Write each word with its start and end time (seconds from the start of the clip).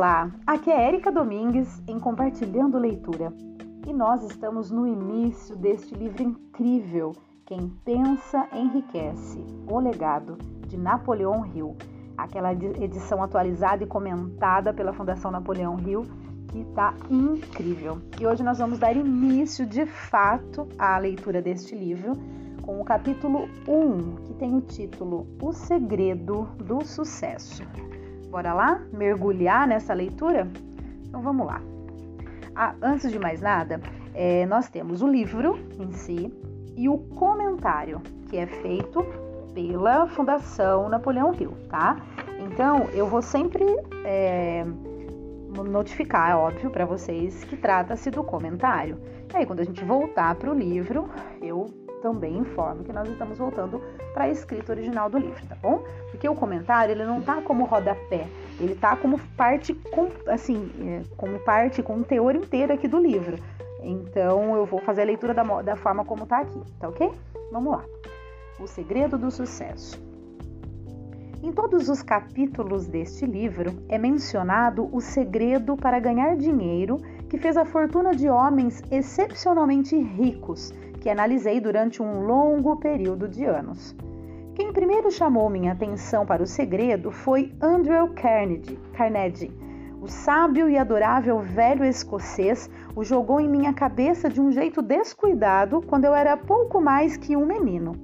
Olá, 0.00 0.30
aqui 0.46 0.70
é 0.70 0.86
Érica 0.86 1.12
Domingues 1.12 1.82
em 1.86 2.00
Compartilhando 2.00 2.78
Leitura 2.78 3.34
e 3.86 3.92
nós 3.92 4.22
estamos 4.22 4.70
no 4.70 4.86
início 4.86 5.54
deste 5.54 5.94
livro 5.94 6.22
incrível, 6.22 7.12
Quem 7.44 7.68
Pensa 7.84 8.48
Enriquece, 8.50 9.44
O 9.68 9.78
Legado, 9.78 10.38
de 10.66 10.78
Napoleão 10.78 11.44
Hill, 11.44 11.76
aquela 12.16 12.50
edição 12.50 13.22
atualizada 13.22 13.84
e 13.84 13.86
comentada 13.86 14.72
pela 14.72 14.94
Fundação 14.94 15.30
Napoleão 15.30 15.78
Hill 15.78 16.06
que 16.48 16.60
está 16.60 16.94
incrível. 17.10 17.98
E 18.18 18.26
hoje 18.26 18.42
nós 18.42 18.56
vamos 18.56 18.78
dar 18.78 18.96
início 18.96 19.66
de 19.66 19.84
fato 19.84 20.66
à 20.78 20.96
leitura 20.96 21.42
deste 21.42 21.74
livro 21.74 22.16
com 22.62 22.80
o 22.80 22.84
capítulo 22.86 23.40
1, 23.68 24.24
que 24.24 24.32
tem 24.32 24.56
o 24.56 24.62
título 24.62 25.26
O 25.42 25.52
Segredo 25.52 26.48
do 26.56 26.82
Sucesso. 26.86 27.62
Bora 28.30 28.52
lá 28.52 28.80
mergulhar 28.92 29.66
nessa 29.66 29.92
leitura? 29.92 30.48
Então 31.06 31.20
vamos 31.20 31.46
lá. 31.46 31.60
Ah, 32.54 32.74
antes 32.80 33.10
de 33.10 33.18
mais 33.18 33.40
nada, 33.40 33.80
é, 34.14 34.46
nós 34.46 34.68
temos 34.68 35.02
o 35.02 35.08
livro 35.08 35.58
em 35.78 35.90
si 35.92 36.32
e 36.76 36.88
o 36.88 36.96
comentário 36.96 38.00
que 38.28 38.36
é 38.36 38.46
feito 38.46 39.04
pela 39.52 40.06
Fundação 40.06 40.88
Napoleão 40.88 41.34
Hill, 41.34 41.52
tá? 41.68 41.96
Então 42.38 42.88
eu 42.94 43.06
vou 43.06 43.20
sempre 43.20 43.64
é, 44.04 44.64
notificar, 45.68 46.30
é 46.30 46.36
óbvio, 46.36 46.70
para 46.70 46.84
vocês 46.84 47.44
que 47.44 47.56
trata-se 47.56 48.10
do 48.10 48.22
comentário. 48.22 48.98
E 49.32 49.36
aí, 49.36 49.46
quando 49.46 49.60
a 49.60 49.64
gente 49.64 49.84
voltar 49.84 50.34
para 50.36 50.50
o 50.50 50.54
livro, 50.54 51.08
eu 51.42 51.66
também 52.00 52.38
informo 52.38 52.84
que 52.84 52.92
nós 52.92 53.08
estamos 53.08 53.38
voltando 53.38 53.80
para 54.12 54.24
a 54.24 54.28
escrita 54.28 54.72
original 54.72 55.08
do 55.08 55.18
livro, 55.18 55.46
tá 55.46 55.56
bom? 55.60 55.82
Porque 56.10 56.28
o 56.28 56.34
comentário 56.34 56.92
ele 56.92 57.04
não 57.04 57.20
tá 57.20 57.40
como 57.42 57.64
rodapé, 57.64 58.26
ele 58.58 58.74
tá 58.74 58.96
como 58.96 59.18
parte 59.36 59.74
com, 59.74 60.08
assim, 60.26 60.70
é, 60.80 61.02
como 61.16 61.38
parte 61.40 61.82
com 61.82 61.96
o 61.96 62.04
teor 62.04 62.34
inteiro 62.34 62.72
aqui 62.72 62.88
do 62.88 62.98
livro. 62.98 63.38
Então 63.82 64.54
eu 64.56 64.66
vou 64.66 64.80
fazer 64.80 65.02
a 65.02 65.04
leitura 65.04 65.32
da, 65.32 65.42
da 65.62 65.76
forma 65.76 66.04
como 66.04 66.26
tá 66.26 66.40
aqui, 66.40 66.60
tá 66.78 66.88
ok? 66.88 67.10
Vamos 67.52 67.72
lá. 67.72 67.84
O 68.58 68.66
segredo 68.66 69.16
do 69.16 69.30
sucesso. 69.30 69.98
Em 71.42 71.52
todos 71.52 71.88
os 71.88 72.02
capítulos 72.02 72.86
deste 72.86 73.24
livro 73.24 73.72
é 73.88 73.96
mencionado 73.96 74.94
o 74.94 75.00
segredo 75.00 75.74
para 75.74 75.98
ganhar 75.98 76.36
dinheiro 76.36 76.98
que 77.30 77.38
fez 77.38 77.56
a 77.56 77.64
fortuna 77.64 78.14
de 78.14 78.28
homens 78.28 78.82
excepcionalmente 78.90 79.96
ricos 79.96 80.74
que 81.00 81.08
analisei 81.08 81.60
durante 81.60 82.02
um 82.02 82.20
longo 82.20 82.76
período 82.76 83.26
de 83.26 83.44
anos. 83.44 83.96
Quem 84.54 84.72
primeiro 84.72 85.10
chamou 85.10 85.48
minha 85.48 85.72
atenção 85.72 86.26
para 86.26 86.42
o 86.42 86.46
segredo 86.46 87.10
foi 87.10 87.52
Andrew 87.60 88.08
Carnegie. 88.08 88.78
Carnegie. 88.92 89.50
O 90.02 90.06
sábio 90.06 90.68
e 90.68 90.78
adorável 90.78 91.40
velho 91.40 91.84
escocês 91.84 92.70
o 92.94 93.04
jogou 93.04 93.40
em 93.40 93.48
minha 93.48 93.72
cabeça 93.72 94.28
de 94.28 94.40
um 94.40 94.50
jeito 94.50 94.82
descuidado 94.82 95.80
quando 95.82 96.04
eu 96.04 96.14
era 96.14 96.36
pouco 96.36 96.80
mais 96.80 97.16
que 97.16 97.36
um 97.36 97.46
menino. 97.46 97.96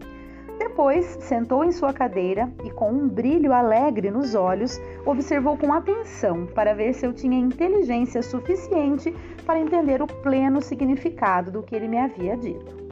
Depois 0.59 1.19
sentou 1.21 1.65
em 1.65 1.73
sua 1.73 1.93
cadeira 1.93 2.51
e, 2.65 2.71
com 2.71 2.91
um 2.91 3.09
brilho 3.09 3.53
alegre 3.53 4.11
nos 4.11 4.35
olhos, 4.35 4.81
observou 5.05 5.57
com 5.57 5.73
atenção 5.73 6.47
para 6.47 6.75
ver 6.75 6.95
se 6.95 7.07
eu 7.07 7.13
tinha 7.13 7.39
inteligência 7.39 8.23
suficiente 8.23 9.15
para 9.45 9.61
entender 9.61 10.01
o 10.01 10.07
pleno 10.07 10.63
significado 10.63 11.51
do 11.51 11.63
que 11.63 11.75
ele 11.75 11.89
me 11.89 11.99
havia 11.99 12.37
dito. 12.37 12.86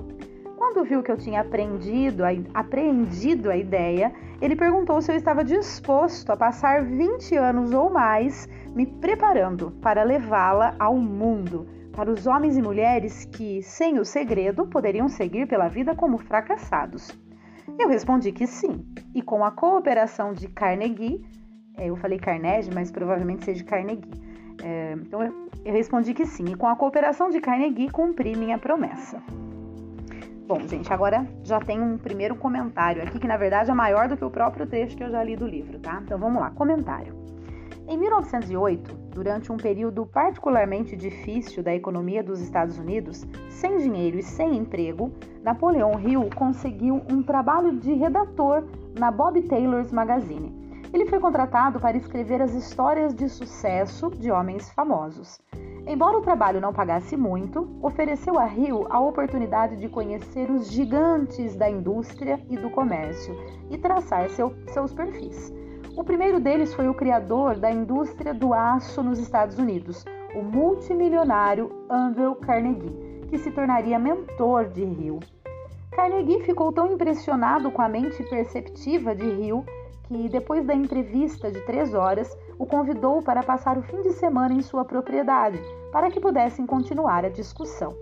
Quando 0.64 0.82
viu 0.82 1.02
que 1.02 1.12
eu 1.12 1.16
tinha 1.18 1.42
aprendido 1.42 2.24
a, 2.24 2.30
apreendido 2.54 3.50
a 3.50 3.56
ideia, 3.56 4.10
ele 4.40 4.56
perguntou 4.56 5.02
se 5.02 5.12
eu 5.12 5.14
estava 5.14 5.44
disposto 5.44 6.32
a 6.32 6.38
passar 6.38 6.82
20 6.82 7.36
anos 7.36 7.74
ou 7.74 7.90
mais 7.90 8.48
me 8.74 8.86
preparando 8.86 9.72
para 9.82 10.02
levá-la 10.02 10.74
ao 10.78 10.96
mundo, 10.96 11.68
para 11.92 12.10
os 12.10 12.26
homens 12.26 12.56
e 12.56 12.62
mulheres 12.62 13.26
que, 13.26 13.62
sem 13.62 13.98
o 13.98 14.06
segredo, 14.06 14.66
poderiam 14.66 15.06
seguir 15.06 15.46
pela 15.46 15.68
vida 15.68 15.94
como 15.94 16.16
fracassados. 16.16 17.10
Eu 17.78 17.86
respondi 17.86 18.32
que 18.32 18.46
sim, 18.46 18.86
e 19.14 19.20
com 19.20 19.44
a 19.44 19.50
cooperação 19.50 20.32
de 20.32 20.48
Carnegie, 20.48 21.22
é, 21.76 21.90
eu 21.90 21.96
falei 21.96 22.18
Carnegie, 22.18 22.70
mas 22.72 22.90
provavelmente 22.90 23.44
seja 23.44 23.62
Carnegie. 23.64 24.08
É, 24.64 24.94
então 24.94 25.22
eu 25.22 25.72
respondi 25.74 26.14
que 26.14 26.24
sim, 26.24 26.46
e 26.46 26.54
com 26.54 26.66
a 26.66 26.74
cooperação 26.74 27.28
de 27.28 27.38
Carnegie 27.38 27.90
cumpri 27.90 28.34
minha 28.34 28.56
promessa. 28.56 29.22
Bom, 30.46 30.60
gente, 30.68 30.92
agora 30.92 31.26
já 31.42 31.58
tem 31.58 31.80
um 31.80 31.96
primeiro 31.96 32.36
comentário 32.36 33.02
aqui, 33.02 33.18
que 33.18 33.26
na 33.26 33.38
verdade 33.38 33.70
é 33.70 33.74
maior 33.74 34.08
do 34.08 34.16
que 34.16 34.24
o 34.24 34.30
próprio 34.30 34.66
trecho 34.66 34.94
que 34.94 35.02
eu 35.02 35.10
já 35.10 35.24
li 35.24 35.36
do 35.36 35.46
livro, 35.46 35.78
tá? 35.78 36.02
Então 36.04 36.18
vamos 36.18 36.38
lá, 36.38 36.50
comentário. 36.50 37.14
Em 37.88 37.96
1908, 37.96 38.94
durante 39.10 39.50
um 39.50 39.56
período 39.56 40.04
particularmente 40.04 40.96
difícil 40.96 41.62
da 41.62 41.74
economia 41.74 42.22
dos 42.22 42.40
Estados 42.40 42.78
Unidos, 42.78 43.26
sem 43.48 43.78
dinheiro 43.78 44.18
e 44.18 44.22
sem 44.22 44.54
emprego, 44.56 45.12
Napoleão 45.42 45.98
Hill 45.98 46.28
conseguiu 46.34 47.00
um 47.10 47.22
trabalho 47.22 47.78
de 47.78 47.94
redator 47.94 48.64
na 48.98 49.10
Bob 49.10 49.40
Taylor's 49.42 49.92
Magazine. 49.92 50.63
Ele 50.94 51.06
foi 51.06 51.18
contratado 51.18 51.80
para 51.80 51.96
escrever 51.96 52.40
as 52.40 52.54
histórias 52.54 53.12
de 53.12 53.28
sucesso 53.28 54.10
de 54.10 54.30
homens 54.30 54.70
famosos. 54.70 55.40
Embora 55.88 56.16
o 56.16 56.22
trabalho 56.22 56.60
não 56.60 56.72
pagasse 56.72 57.16
muito, 57.16 57.68
ofereceu 57.82 58.38
a 58.38 58.44
Rio 58.44 58.86
a 58.88 59.00
oportunidade 59.00 59.74
de 59.76 59.88
conhecer 59.88 60.48
os 60.48 60.70
gigantes 60.70 61.56
da 61.56 61.68
indústria 61.68 62.38
e 62.48 62.56
do 62.56 62.70
comércio 62.70 63.36
e 63.72 63.76
traçar 63.76 64.30
seu, 64.30 64.54
seus 64.68 64.92
perfis. 64.92 65.52
O 65.96 66.04
primeiro 66.04 66.38
deles 66.38 66.72
foi 66.72 66.88
o 66.88 66.94
criador 66.94 67.56
da 67.56 67.72
indústria 67.72 68.32
do 68.32 68.54
aço 68.54 69.02
nos 69.02 69.18
Estados 69.18 69.58
Unidos, 69.58 70.04
o 70.32 70.42
multimilionário 70.44 71.72
Andrew 71.90 72.36
Carnegie, 72.36 73.26
que 73.28 73.38
se 73.38 73.50
tornaria 73.50 73.98
mentor 73.98 74.66
de 74.68 74.84
Rio. 74.84 75.18
Carnegie 75.90 76.44
ficou 76.44 76.72
tão 76.72 76.92
impressionado 76.92 77.72
com 77.72 77.82
a 77.82 77.88
mente 77.88 78.22
perceptiva 78.22 79.12
de 79.12 79.28
Rio 79.28 79.64
que, 80.04 80.28
depois 80.28 80.64
da 80.64 80.74
entrevista 80.74 81.50
de 81.50 81.60
três 81.62 81.94
horas, 81.94 82.36
o 82.58 82.66
convidou 82.66 83.22
para 83.22 83.42
passar 83.42 83.76
o 83.76 83.82
fim 83.82 84.00
de 84.02 84.12
semana 84.12 84.54
em 84.54 84.62
sua 84.62 84.84
propriedade, 84.84 85.60
para 85.92 86.10
que 86.10 86.20
pudessem 86.20 86.66
continuar 86.66 87.24
a 87.24 87.28
discussão. 87.28 87.94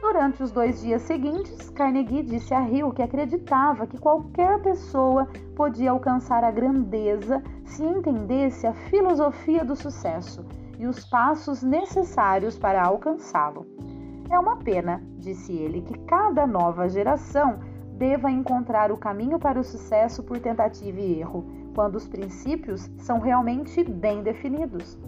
Durante 0.00 0.42
os 0.42 0.50
dois 0.50 0.80
dias 0.80 1.02
seguintes, 1.02 1.70
Carnegie 1.70 2.24
disse 2.24 2.52
a 2.52 2.68
Hill 2.68 2.90
que 2.90 3.02
acreditava 3.02 3.86
que 3.86 3.98
qualquer 3.98 4.60
pessoa 4.60 5.28
podia 5.54 5.92
alcançar 5.92 6.42
a 6.42 6.50
grandeza 6.50 7.40
se 7.64 7.84
entendesse 7.84 8.66
a 8.66 8.72
filosofia 8.72 9.64
do 9.64 9.76
sucesso 9.76 10.44
e 10.76 10.86
os 10.86 11.04
passos 11.04 11.62
necessários 11.62 12.58
para 12.58 12.84
alcançá-lo. 12.84 13.64
É 14.28 14.36
uma 14.38 14.56
pena, 14.56 15.00
disse 15.18 15.52
ele, 15.52 15.82
que 15.82 15.96
cada 16.00 16.46
nova 16.46 16.88
geração 16.88 17.60
deva 18.02 18.32
encontrar 18.32 18.90
o 18.90 18.96
caminho 18.96 19.38
para 19.38 19.60
o 19.60 19.62
sucesso 19.62 20.24
por 20.24 20.40
tentativa 20.40 20.98
e 20.98 21.20
erro, 21.20 21.46
quando 21.72 21.94
os 21.94 22.08
princípios 22.08 22.90
são 22.98 23.20
realmente 23.20 23.84
bem 23.84 24.24
definidos. 24.24 24.98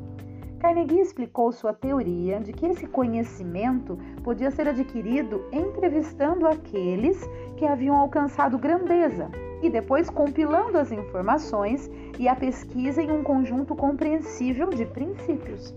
Carnegie 0.60 1.00
explicou 1.00 1.50
sua 1.50 1.72
teoria 1.72 2.38
de 2.38 2.52
que 2.52 2.64
esse 2.66 2.86
conhecimento 2.86 3.98
podia 4.22 4.48
ser 4.52 4.68
adquirido 4.68 5.44
entrevistando 5.50 6.46
aqueles 6.46 7.20
que 7.56 7.66
haviam 7.66 7.96
alcançado 7.96 8.56
grandeza 8.58 9.28
e 9.60 9.68
depois 9.68 10.08
compilando 10.08 10.78
as 10.78 10.92
informações 10.92 11.90
e 12.16 12.28
a 12.28 12.36
pesquisa 12.36 13.02
em 13.02 13.10
um 13.10 13.24
conjunto 13.24 13.74
compreensível 13.74 14.70
de 14.70 14.86
princípios. 14.86 15.74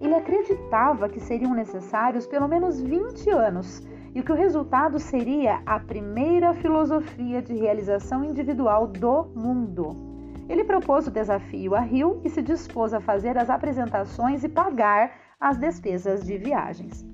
Ele 0.00 0.14
acreditava 0.14 1.08
que 1.08 1.18
seriam 1.18 1.54
necessários 1.54 2.24
pelo 2.24 2.46
menos 2.46 2.80
20 2.80 3.30
anos 3.30 3.82
e 4.14 4.22
que 4.22 4.32
o 4.32 4.34
resultado 4.34 4.98
seria 4.98 5.62
a 5.64 5.80
primeira 5.80 6.52
filosofia 6.54 7.40
de 7.40 7.54
realização 7.54 8.24
individual 8.24 8.86
do 8.86 9.24
mundo. 9.34 9.96
Ele 10.48 10.64
propôs 10.64 11.06
o 11.06 11.10
desafio 11.10 11.74
a 11.74 11.86
Hill 11.86 12.20
e 12.24 12.28
se 12.28 12.42
dispôs 12.42 12.92
a 12.92 13.00
fazer 13.00 13.38
as 13.38 13.48
apresentações 13.48 14.44
e 14.44 14.48
pagar 14.48 15.12
as 15.40 15.56
despesas 15.56 16.24
de 16.24 16.36
viagens. 16.36 17.04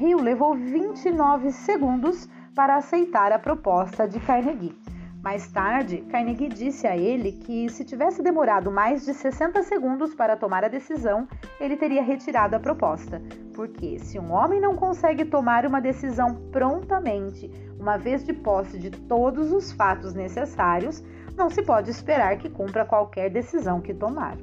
Hill 0.00 0.20
levou 0.20 0.54
29 0.54 1.50
segundos 1.50 2.28
para 2.54 2.76
aceitar 2.76 3.32
a 3.32 3.38
proposta 3.38 4.06
de 4.06 4.20
Carnegie. 4.20 4.76
Mais 5.22 5.48
tarde, 5.48 5.98
Carnegie 6.10 6.48
disse 6.48 6.86
a 6.86 6.96
ele 6.96 7.32
que 7.32 7.68
se 7.70 7.84
tivesse 7.84 8.22
demorado 8.22 8.70
mais 8.70 9.04
de 9.04 9.12
60 9.12 9.62
segundos 9.64 10.14
para 10.14 10.36
tomar 10.36 10.64
a 10.64 10.68
decisão, 10.68 11.26
ele 11.60 11.76
teria 11.76 12.02
retirado 12.02 12.54
a 12.54 12.60
proposta. 12.60 13.20
Porque 13.52 13.98
se 13.98 14.18
um 14.18 14.32
homem 14.32 14.60
não 14.60 14.76
consegue 14.76 15.24
tomar 15.24 15.66
uma 15.66 15.80
decisão 15.80 16.36
prontamente, 16.52 17.50
uma 17.78 17.96
vez 17.96 18.24
de 18.24 18.32
posse 18.32 18.78
de 18.78 18.90
todos 18.90 19.50
os 19.50 19.72
fatos 19.72 20.14
necessários, 20.14 21.02
não 21.36 21.50
se 21.50 21.62
pode 21.62 21.90
esperar 21.90 22.38
que 22.38 22.48
cumpra 22.48 22.84
qualquer 22.84 23.28
decisão 23.28 23.80
que 23.80 23.92
tomar. 23.92 24.36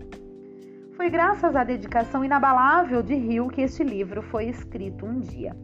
Foi 0.95 1.10
graças 1.10 1.56
à 1.56 1.63
dedicação 1.63 2.24
inabalável 2.24 3.01
de 3.01 3.13
Hill 3.13 3.48
que 3.48 3.62
este 3.62 3.83
livro 3.83 4.21
foi 4.21 4.45
escrito 4.45 5.06
um 5.06 5.19
dia. 5.19 5.56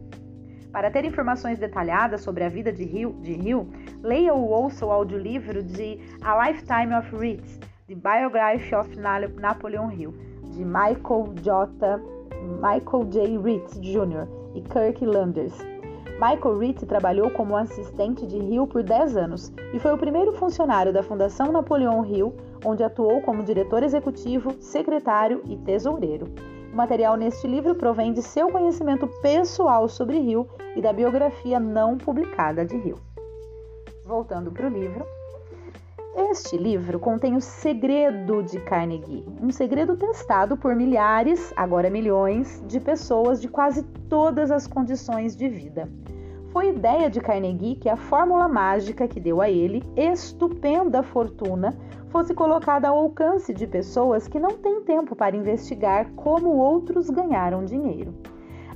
Para 0.72 0.90
ter 0.90 1.04
informações 1.04 1.58
detalhadas 1.58 2.22
sobre 2.22 2.44
a 2.44 2.48
vida 2.48 2.72
de 2.72 2.84
Hill, 2.84 3.12
de 3.20 3.32
Hill 3.32 3.68
leia 4.02 4.32
ou 4.32 4.48
ouça 4.48 4.86
o 4.86 4.90
audiolivro 4.90 5.62
de 5.62 6.00
A 6.22 6.48
Lifetime 6.48 6.94
of 6.94 7.14
Ritz, 7.14 7.60
The 7.86 7.94
Biography 7.94 8.74
of 8.74 8.90
Napoleon 9.38 9.90
Hill, 9.90 10.14
de 10.50 10.64
Michael 10.64 11.34
J. 11.42 12.00
Michael 12.56 13.04
J. 13.10 13.38
Ritz 13.38 13.78
Jr. 13.80 14.26
e 14.54 14.62
Kirk 14.62 15.04
Landers. 15.04 15.58
Michael 16.14 16.58
Ritz 16.58 16.86
trabalhou 16.86 17.30
como 17.30 17.56
assistente 17.56 18.26
de 18.26 18.38
Hill 18.38 18.66
por 18.66 18.82
10 18.82 19.16
anos 19.16 19.52
e 19.74 19.78
foi 19.78 19.92
o 19.92 19.98
primeiro 19.98 20.32
funcionário 20.32 20.92
da 20.92 21.02
Fundação 21.02 21.52
Napoleão 21.52 22.04
Hill, 22.04 22.34
onde 22.64 22.82
atuou 22.82 23.20
como 23.20 23.42
diretor 23.42 23.82
executivo, 23.82 24.54
secretário 24.60 25.42
e 25.46 25.56
tesoureiro. 25.56 26.28
O 26.72 26.74
material 26.74 27.18
neste 27.18 27.46
livro 27.46 27.74
provém 27.74 28.14
de 28.14 28.22
seu 28.22 28.50
conhecimento 28.50 29.06
pessoal 29.20 29.86
sobre 29.90 30.16
Hill 30.16 30.48
e 30.74 30.80
da 30.80 30.90
biografia 30.90 31.60
não 31.60 31.98
publicada 31.98 32.64
de 32.64 32.74
Hill. 32.76 32.98
Voltando 34.06 34.50
para 34.50 34.66
o 34.66 34.70
livro, 34.70 35.04
este 36.30 36.56
livro 36.56 36.98
contém 36.98 37.36
o 37.36 37.42
segredo 37.42 38.42
de 38.42 38.58
Carnegie, 38.60 39.22
um 39.38 39.50
segredo 39.50 39.98
testado 39.98 40.56
por 40.56 40.74
milhares, 40.74 41.52
agora 41.56 41.90
milhões, 41.90 42.64
de 42.66 42.80
pessoas 42.80 43.38
de 43.38 43.48
quase 43.48 43.82
todas 44.08 44.50
as 44.50 44.66
condições 44.66 45.36
de 45.36 45.50
vida. 45.50 45.90
Foi 46.52 46.68
ideia 46.68 47.08
de 47.08 47.18
Carnegie 47.18 47.76
que 47.76 47.88
a 47.88 47.96
fórmula 47.96 48.46
mágica 48.46 49.08
que 49.08 49.18
deu 49.18 49.40
a 49.40 49.48
ele 49.48 49.82
estupenda 49.96 51.02
fortuna 51.02 51.74
fosse 52.10 52.34
colocada 52.34 52.88
ao 52.88 52.98
alcance 52.98 53.54
de 53.54 53.66
pessoas 53.66 54.28
que 54.28 54.38
não 54.38 54.58
têm 54.58 54.82
tempo 54.82 55.16
para 55.16 55.34
investigar 55.34 56.10
como 56.14 56.50
outros 56.50 57.08
ganharam 57.08 57.64
dinheiro. 57.64 58.14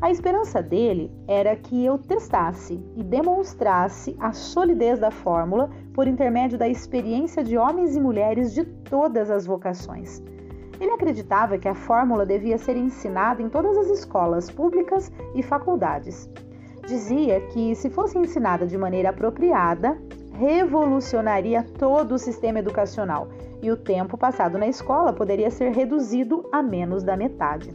A 0.01 0.11
esperança 0.11 0.63
dele 0.63 1.13
era 1.29 1.55
que 1.55 1.85
eu 1.85 1.99
testasse 1.99 2.83
e 2.97 3.03
demonstrasse 3.03 4.17
a 4.19 4.33
solidez 4.33 4.99
da 4.99 5.11
fórmula 5.11 5.69
por 5.93 6.09
intermédio 6.09 6.57
da 6.57 6.67
experiência 6.67 7.45
de 7.45 7.59
homens 7.59 7.95
e 7.95 8.01
mulheres 8.01 8.55
de 8.55 8.65
todas 8.65 9.31
as 9.31 9.45
vocações. 9.45 10.23
Ele 10.81 10.93
acreditava 10.93 11.59
que 11.59 11.69
a 11.69 11.75
fórmula 11.75 12.25
devia 12.25 12.57
ser 12.57 12.77
ensinada 12.77 13.43
em 13.43 13.51
todas 13.51 13.77
as 13.77 13.89
escolas 13.89 14.51
públicas 14.51 15.13
e 15.35 15.43
faculdades. 15.43 16.31
Dizia 16.87 17.41
que, 17.49 17.75
se 17.75 17.91
fosse 17.91 18.17
ensinada 18.17 18.65
de 18.65 18.79
maneira 18.79 19.11
apropriada, 19.11 19.99
revolucionaria 20.35 21.65
todo 21.79 22.15
o 22.15 22.19
sistema 22.19 22.61
educacional 22.61 23.29
e 23.61 23.73
o 23.73 23.77
tempo 23.77 24.17
passado 24.17 24.57
na 24.57 24.69
escola 24.69 25.13
poderia 25.13 25.51
ser 25.51 25.73
reduzido 25.73 26.49
a 26.53 26.63
menos 26.63 27.03
da 27.03 27.17
metade. 27.17 27.75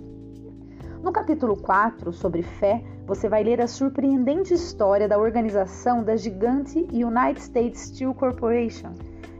No 1.03 1.11
capítulo 1.11 1.57
4, 1.57 2.13
sobre 2.13 2.41
fé, 2.41 2.81
você 3.05 3.27
vai 3.27 3.43
ler 3.43 3.59
a 3.59 3.67
surpreendente 3.67 4.53
história 4.53 5.09
da 5.09 5.17
organização 5.17 6.01
da 6.03 6.15
gigante 6.15 6.79
United 6.93 7.41
States 7.41 7.81
Steel 7.87 8.13
Corporation. 8.13 8.93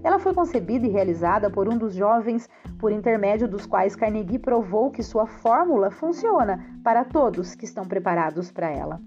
Ela 0.03 0.19
foi 0.19 0.33
concebida 0.33 0.85
e 0.85 0.89
realizada 0.89 1.49
por 1.49 1.69
um 1.71 1.77
dos 1.77 1.93
jovens, 1.93 2.49
por 2.77 2.91
intermédio 2.91 3.47
dos 3.47 3.65
quais 3.65 3.95
Carnegie 3.95 4.39
provou 4.39 4.91
que 4.91 5.01
sua 5.01 5.27
fórmula 5.27 5.91
funciona 5.91 6.65
para 6.83 7.05
todos 7.05 7.55
que 7.55 7.63
estão 7.63 7.85
preparados 7.85 8.51
para 8.51 8.69
ela. 8.69 8.99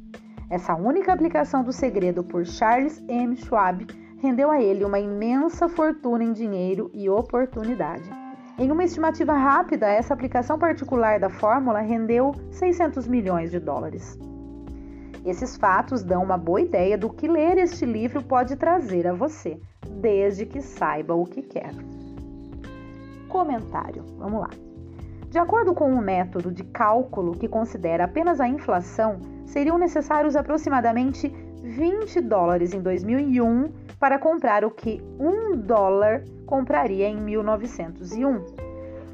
Essa 0.51 0.75
única 0.75 1.13
aplicação 1.13 1.65
do 1.65 1.73
segredo 1.73 2.23
por 2.23 2.45
Charles 2.45 3.03
M. 3.09 3.35
Schwab 3.37 3.87
rendeu 4.19 4.51
a 4.51 4.61
ele 4.61 4.85
uma 4.85 4.99
imensa 4.99 5.69
fortuna 5.69 6.23
em 6.23 6.33
dinheiro 6.33 6.91
e 6.93 7.09
oportunidade. 7.09 8.09
Em 8.59 8.71
uma 8.71 8.85
estimativa 8.85 9.35
rápida, 9.35 9.87
essa 9.87 10.15
aplicação 10.15 10.59
particular 10.59 11.19
da 11.19 11.29
fórmula 11.29 11.81
rendeu 11.81 12.33
600 12.51 13.09
milhões 13.09 13.51
de 13.51 13.59
dólares. 13.59 14.19
Esses 15.25 15.57
fatos 15.57 16.03
dão 16.03 16.23
uma 16.23 16.37
boa 16.37 16.61
ideia 16.61 16.97
do 16.97 17.09
que 17.11 17.27
ler 17.27 17.59
este 17.59 17.87
livro 17.87 18.23
pode 18.23 18.57
trazer 18.57 19.07
a 19.07 19.15
você, 19.15 19.59
desde 20.01 20.45
que 20.45 20.61
saiba 20.61 21.15
o 21.15 21.25
que 21.25 21.43
quer. 21.43 21.73
Comentário: 23.29 24.05
vamos 24.19 24.41
lá. 24.43 24.51
De 25.31 25.39
acordo 25.39 25.75
com 25.75 25.91
um 25.91 26.01
método 26.01 26.53
de 26.53 26.63
cálculo 26.63 27.33
que 27.33 27.49
considera 27.49 28.05
apenas 28.05 28.39
a 28.39 28.47
inflação, 28.47 29.19
seriam 29.47 29.79
necessários 29.79 30.37
aproximadamente 30.37 31.29
20 31.63 32.21
dólares 32.21 32.75
em 32.75 32.81
2001 32.81 33.73
para 33.99 34.19
comprar 34.19 34.65
o 34.65 34.71
que 34.71 35.03
um 35.19 35.57
dólar 35.57 36.25
compraria 36.47 37.09
em 37.09 37.17
1901. 37.17 38.65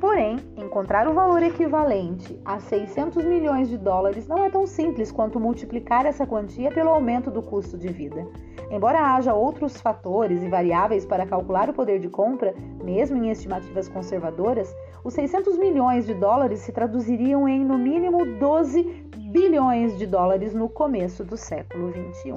Porém, 0.01 0.39
encontrar 0.57 1.07
o 1.07 1.13
valor 1.13 1.43
equivalente 1.43 2.41
a 2.43 2.59
600 2.59 3.23
milhões 3.23 3.69
de 3.69 3.77
dólares 3.77 4.27
não 4.27 4.43
é 4.43 4.49
tão 4.49 4.67
simples 4.67 5.13
quanto 5.13 5.39
multiplicar 5.39 6.07
essa 6.07 6.27
quantia 6.27 6.71
pelo 6.71 6.89
aumento 6.89 7.31
do 7.31 7.43
custo 7.43 7.77
de 7.77 7.89
vida. 7.89 8.27
Embora 8.71 9.15
haja 9.15 9.35
outros 9.35 9.79
fatores 9.79 10.43
e 10.43 10.49
variáveis 10.49 11.05
para 11.05 11.27
calcular 11.27 11.69
o 11.69 11.75
poder 11.75 12.01
de 12.01 12.09
compra, 12.09 12.55
mesmo 12.83 13.19
em 13.19 13.31
estimativas 13.31 13.89
conservadoras, 13.89 14.75
os 15.05 15.13
600 15.13 15.59
milhões 15.59 16.07
de 16.07 16.15
dólares 16.15 16.61
se 16.61 16.73
traduziriam 16.73 17.47
em 17.47 17.63
no 17.63 17.77
mínimo 17.77 18.25
12 18.39 19.11
bilhões 19.31 19.97
de 19.97 20.09
dólares 20.09 20.53
no 20.53 20.69
começo 20.69 21.23
do 21.23 21.37
século 21.37 21.93
21. 21.93 22.35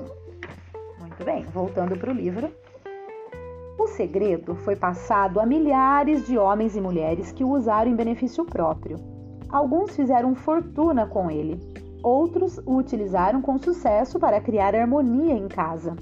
Muito 0.99 1.25
bem, 1.25 1.43
voltando 1.45 1.97
para 1.97 2.11
o 2.11 2.13
livro. 2.13 2.51
O 3.79 3.87
segredo 3.87 4.53
foi 4.57 4.75
passado 4.75 5.39
a 5.39 5.45
milhares 5.45 6.27
de 6.27 6.37
homens 6.37 6.75
e 6.75 6.81
mulheres 6.81 7.31
que 7.31 7.43
o 7.43 7.49
usaram 7.49 7.89
em 7.89 7.95
benefício 7.95 8.45
próprio. 8.45 8.97
Alguns 9.49 9.95
fizeram 9.95 10.35
fortuna 10.35 11.07
com 11.07 11.31
ele, 11.31 11.59
outros 12.03 12.59
o 12.59 12.75
utilizaram 12.75 13.41
com 13.41 13.57
sucesso 13.57 14.19
para 14.19 14.39
criar 14.39 14.75
harmonia 14.75 15.33
em 15.33 15.47
casa. 15.47 15.95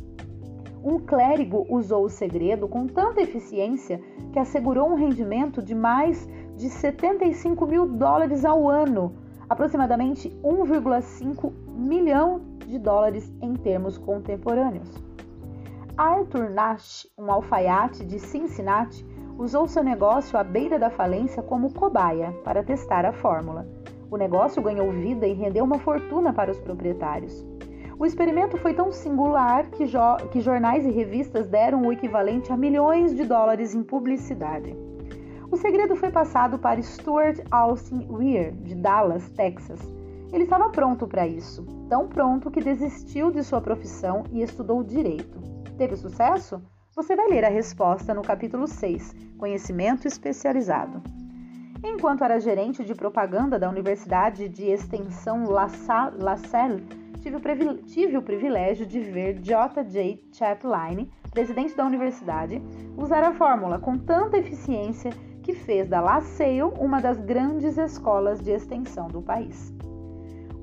Um 0.83 0.99
clérigo 0.99 1.65
usou 1.69 2.03
o 2.03 2.09
segredo 2.09 2.67
com 2.67 2.85
tanta 2.85 3.21
eficiência 3.21 4.01
que 4.33 4.39
assegurou 4.39 4.89
um 4.89 4.95
rendimento 4.95 5.61
de 5.61 5.73
mais 5.73 6.27
de 6.57 6.69
75 6.69 7.65
mil 7.65 7.87
dólares 7.87 8.43
ao 8.43 8.67
ano, 8.67 9.20
aproximadamente 9.51 10.29
1,5 10.41 11.51
milhão 11.75 12.39
de 12.65 12.79
dólares 12.79 13.29
em 13.41 13.53
termos 13.53 13.97
contemporâneos. 13.97 14.89
Arthur 15.97 16.49
Nash, 16.49 17.05
um 17.17 17.29
alfaiate 17.29 18.05
de 18.05 18.17
Cincinnati, 18.17 19.05
usou 19.37 19.67
seu 19.67 19.83
negócio 19.83 20.39
à 20.39 20.43
beira 20.43 20.79
da 20.79 20.89
falência 20.89 21.43
como 21.43 21.73
cobaia 21.73 22.31
para 22.45 22.63
testar 22.63 23.05
a 23.05 23.11
fórmula. 23.11 23.67
O 24.09 24.15
negócio 24.15 24.61
ganhou 24.61 24.89
vida 24.89 25.27
e 25.27 25.33
rendeu 25.33 25.65
uma 25.65 25.79
fortuna 25.79 26.31
para 26.31 26.51
os 26.51 26.59
proprietários. 26.61 27.45
O 27.99 28.05
experimento 28.05 28.55
foi 28.55 28.73
tão 28.73 28.89
singular 28.89 29.69
que, 29.71 29.85
jo 29.85 29.99
que 30.31 30.39
jornais 30.39 30.85
e 30.85 30.91
revistas 30.91 31.45
deram 31.49 31.81
o 31.81 31.91
equivalente 31.91 32.53
a 32.53 32.57
milhões 32.57 33.13
de 33.13 33.25
dólares 33.25 33.75
em 33.75 33.83
publicidade. 33.83 34.73
O 35.51 35.57
segredo 35.57 35.97
foi 35.97 36.09
passado 36.09 36.57
para 36.57 36.81
Stuart 36.81 37.39
Austin 37.51 38.07
Weir, 38.09 38.53
de 38.53 38.73
Dallas, 38.73 39.29
Texas. 39.31 39.81
Ele 40.31 40.45
estava 40.45 40.69
pronto 40.69 41.05
para 41.05 41.27
isso, 41.27 41.65
tão 41.89 42.07
pronto 42.07 42.49
que 42.49 42.61
desistiu 42.61 43.29
de 43.29 43.43
sua 43.43 43.59
profissão 43.59 44.23
e 44.31 44.41
estudou 44.41 44.81
direito. 44.81 45.41
Teve 45.77 45.97
sucesso? 45.97 46.61
Você 46.95 47.17
vai 47.17 47.27
ler 47.27 47.43
a 47.43 47.49
resposta 47.49 48.13
no 48.13 48.21
capítulo 48.21 48.65
6, 48.65 49.13
Conhecimento 49.37 50.07
Especializado. 50.07 51.03
Enquanto 51.83 52.23
era 52.23 52.39
gerente 52.39 52.85
de 52.85 52.95
propaganda 52.95 53.59
da 53.59 53.69
Universidade 53.69 54.47
de 54.47 54.67
Extensão 54.67 55.43
La 55.49 55.67
Salle, 55.67 56.87
tive 57.19 57.35
o, 57.35 57.77
tive 57.83 58.17
o 58.17 58.21
privilégio 58.21 58.85
de 58.85 59.01
ver 59.01 59.39
J.J. 59.41 60.23
Chapline, 60.31 61.11
presidente 61.31 61.75
da 61.75 61.85
universidade, 61.85 62.61
usar 62.95 63.23
a 63.23 63.33
fórmula 63.33 63.79
com 63.79 63.97
tanta 63.97 64.37
eficiência 64.37 65.11
que 65.41 65.53
fez 65.53 65.87
da 65.87 65.99
La 65.99 66.21
Salle 66.21 66.63
uma 66.79 67.01
das 67.01 67.19
grandes 67.19 67.77
escolas 67.77 68.39
de 68.39 68.51
extensão 68.51 69.07
do 69.07 69.21
país. 69.21 69.73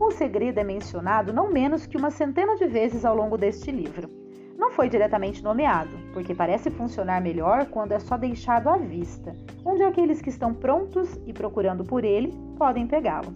O 0.01 0.11
segredo 0.13 0.59
é 0.59 0.65
mencionado 0.65 1.33
não 1.33 1.53
menos 1.53 1.85
que 1.85 1.97
uma 1.97 2.11
centena 2.11 2.57
de 2.57 2.67
vezes 2.67 3.05
ao 3.05 3.17
longo 3.17 3.37
deste 3.37 3.71
livro. 3.71 4.09
Não 4.57 4.71
foi 4.71 4.89
diretamente 4.89 5.43
nomeado, 5.43 5.91
porque 6.13 6.35
parece 6.35 6.71
funcionar 6.71 7.21
melhor 7.21 7.67
quando 7.67 7.93
é 7.93 7.99
só 7.99 8.17
deixado 8.17 8.69
à 8.69 8.77
vista, 8.77 9.35
onde 9.65 9.83
aqueles 9.83 10.21
que 10.21 10.31
estão 10.31 10.55
prontos 10.55 11.19
e 11.27 11.33
procurando 11.33 11.85
por 11.85 12.05
ele 12.05 12.33
podem 12.57 12.87
pegá-lo. 12.87 13.33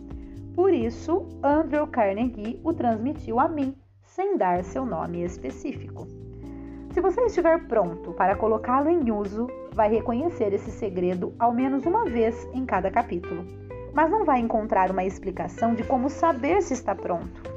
Por 0.55 0.73
isso, 0.73 1.27
Andrew 1.43 1.87
Carnegie 1.87 2.61
o 2.63 2.73
transmitiu 2.73 3.41
a 3.41 3.49
mim, 3.49 3.75
sem 4.03 4.37
dar 4.37 4.63
seu 4.63 4.85
nome 4.85 5.23
específico. 5.23 6.07
Se 6.93 7.01
você 7.01 7.23
estiver 7.23 7.59
pronto 7.69 8.13
para 8.13 8.37
colocá-lo 8.37 8.91
em 8.91 9.11
uso, 9.11 9.49
vai 9.73 9.89
reconhecer 9.89 10.53
esse 10.53 10.71
segredo 10.71 11.33
ao 11.39 11.51
menos 11.51 11.87
uma 11.87 12.05
vez 12.05 12.47
em 12.53 12.67
cada 12.67 12.91
capítulo, 12.91 13.47
mas 13.95 14.11
não 14.11 14.27
vai 14.27 14.41
encontrar 14.41 14.91
uma 14.91 15.03
explicação 15.03 15.75
de 15.75 15.85
como 15.85 16.11
saber 16.11 16.61
se 16.61 16.75
está 16.75 16.95
pronto. 16.95 17.51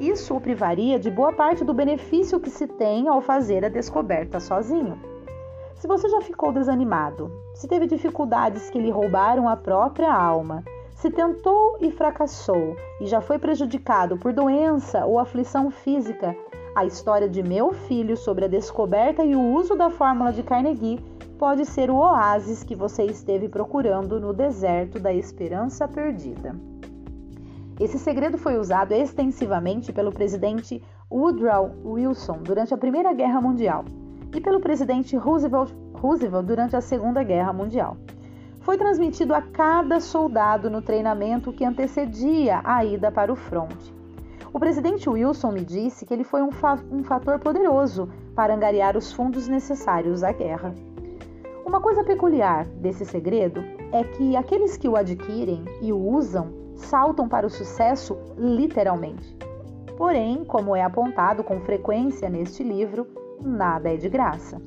Isso 0.00 0.34
o 0.34 0.40
privaria 0.40 0.98
de 0.98 1.10
boa 1.10 1.34
parte 1.34 1.64
do 1.64 1.74
benefício 1.74 2.40
que 2.40 2.48
se 2.48 2.66
tem 2.66 3.08
ao 3.08 3.20
fazer 3.20 3.62
a 3.62 3.68
descoberta 3.68 4.40
sozinho. 4.40 4.98
Se 5.74 5.86
você 5.86 6.08
já 6.08 6.22
ficou 6.22 6.50
desanimado, 6.50 7.30
se 7.54 7.68
teve 7.68 7.86
dificuldades 7.86 8.70
que 8.70 8.78
lhe 8.78 8.90
roubaram 8.90 9.50
a 9.50 9.56
própria 9.56 10.10
alma, 10.10 10.64
se 10.94 11.10
tentou 11.10 11.76
e 11.82 11.90
fracassou 11.90 12.74
e 13.02 13.06
já 13.06 13.20
foi 13.20 13.38
prejudicado 13.38 14.16
por 14.16 14.32
doença 14.32 15.04
ou 15.04 15.18
aflição 15.18 15.70
física, 15.70 16.34
a 16.78 16.86
história 16.86 17.28
de 17.28 17.42
meu 17.42 17.72
filho 17.72 18.16
sobre 18.16 18.44
a 18.44 18.48
descoberta 18.48 19.24
e 19.24 19.34
o 19.34 19.42
uso 19.42 19.74
da 19.74 19.90
fórmula 19.90 20.32
de 20.32 20.44
Carnegie 20.44 21.00
pode 21.36 21.66
ser 21.66 21.90
o 21.90 21.96
oásis 21.96 22.62
que 22.62 22.76
você 22.76 23.02
esteve 23.02 23.48
procurando 23.48 24.20
no 24.20 24.32
deserto 24.32 25.00
da 25.00 25.12
esperança 25.12 25.88
perdida. 25.88 26.54
Esse 27.80 27.98
segredo 27.98 28.38
foi 28.38 28.56
usado 28.56 28.92
extensivamente 28.92 29.92
pelo 29.92 30.12
presidente 30.12 30.80
Woodrow 31.10 31.68
Wilson 31.84 32.38
durante 32.44 32.72
a 32.72 32.78
Primeira 32.78 33.12
Guerra 33.12 33.40
Mundial 33.40 33.84
e 34.32 34.40
pelo 34.40 34.60
presidente 34.60 35.16
Roosevelt, 35.16 35.74
Roosevelt 35.94 36.46
durante 36.46 36.76
a 36.76 36.80
Segunda 36.80 37.24
Guerra 37.24 37.52
Mundial. 37.52 37.96
Foi 38.60 38.78
transmitido 38.78 39.34
a 39.34 39.42
cada 39.42 39.98
soldado 39.98 40.70
no 40.70 40.80
treinamento 40.80 41.52
que 41.52 41.64
antecedia 41.64 42.60
a 42.62 42.84
ida 42.84 43.10
para 43.10 43.32
o 43.32 43.36
fronte. 43.36 43.97
O 44.52 44.58
presidente 44.58 45.08
Wilson 45.10 45.52
me 45.52 45.64
disse 45.64 46.06
que 46.06 46.14
ele 46.14 46.24
foi 46.24 46.42
um, 46.42 46.50
fa 46.50 46.78
um 46.90 47.04
fator 47.04 47.38
poderoso 47.38 48.08
para 48.34 48.54
angariar 48.54 48.96
os 48.96 49.12
fundos 49.12 49.46
necessários 49.46 50.22
à 50.22 50.32
guerra. 50.32 50.74
Uma 51.66 51.80
coisa 51.80 52.02
peculiar 52.02 52.64
desse 52.64 53.04
segredo 53.04 53.62
é 53.92 54.02
que 54.02 54.36
aqueles 54.36 54.76
que 54.78 54.88
o 54.88 54.96
adquirem 54.96 55.64
e 55.82 55.92
o 55.92 55.98
usam 55.98 56.50
saltam 56.74 57.28
para 57.28 57.46
o 57.46 57.50
sucesso 57.50 58.16
literalmente. 58.38 59.36
Porém, 59.98 60.44
como 60.44 60.74
é 60.74 60.82
apontado 60.82 61.44
com 61.44 61.60
frequência 61.60 62.30
neste 62.30 62.62
livro, 62.62 63.06
nada 63.42 63.92
é 63.92 63.96
de 63.96 64.08
graça. 64.08 64.62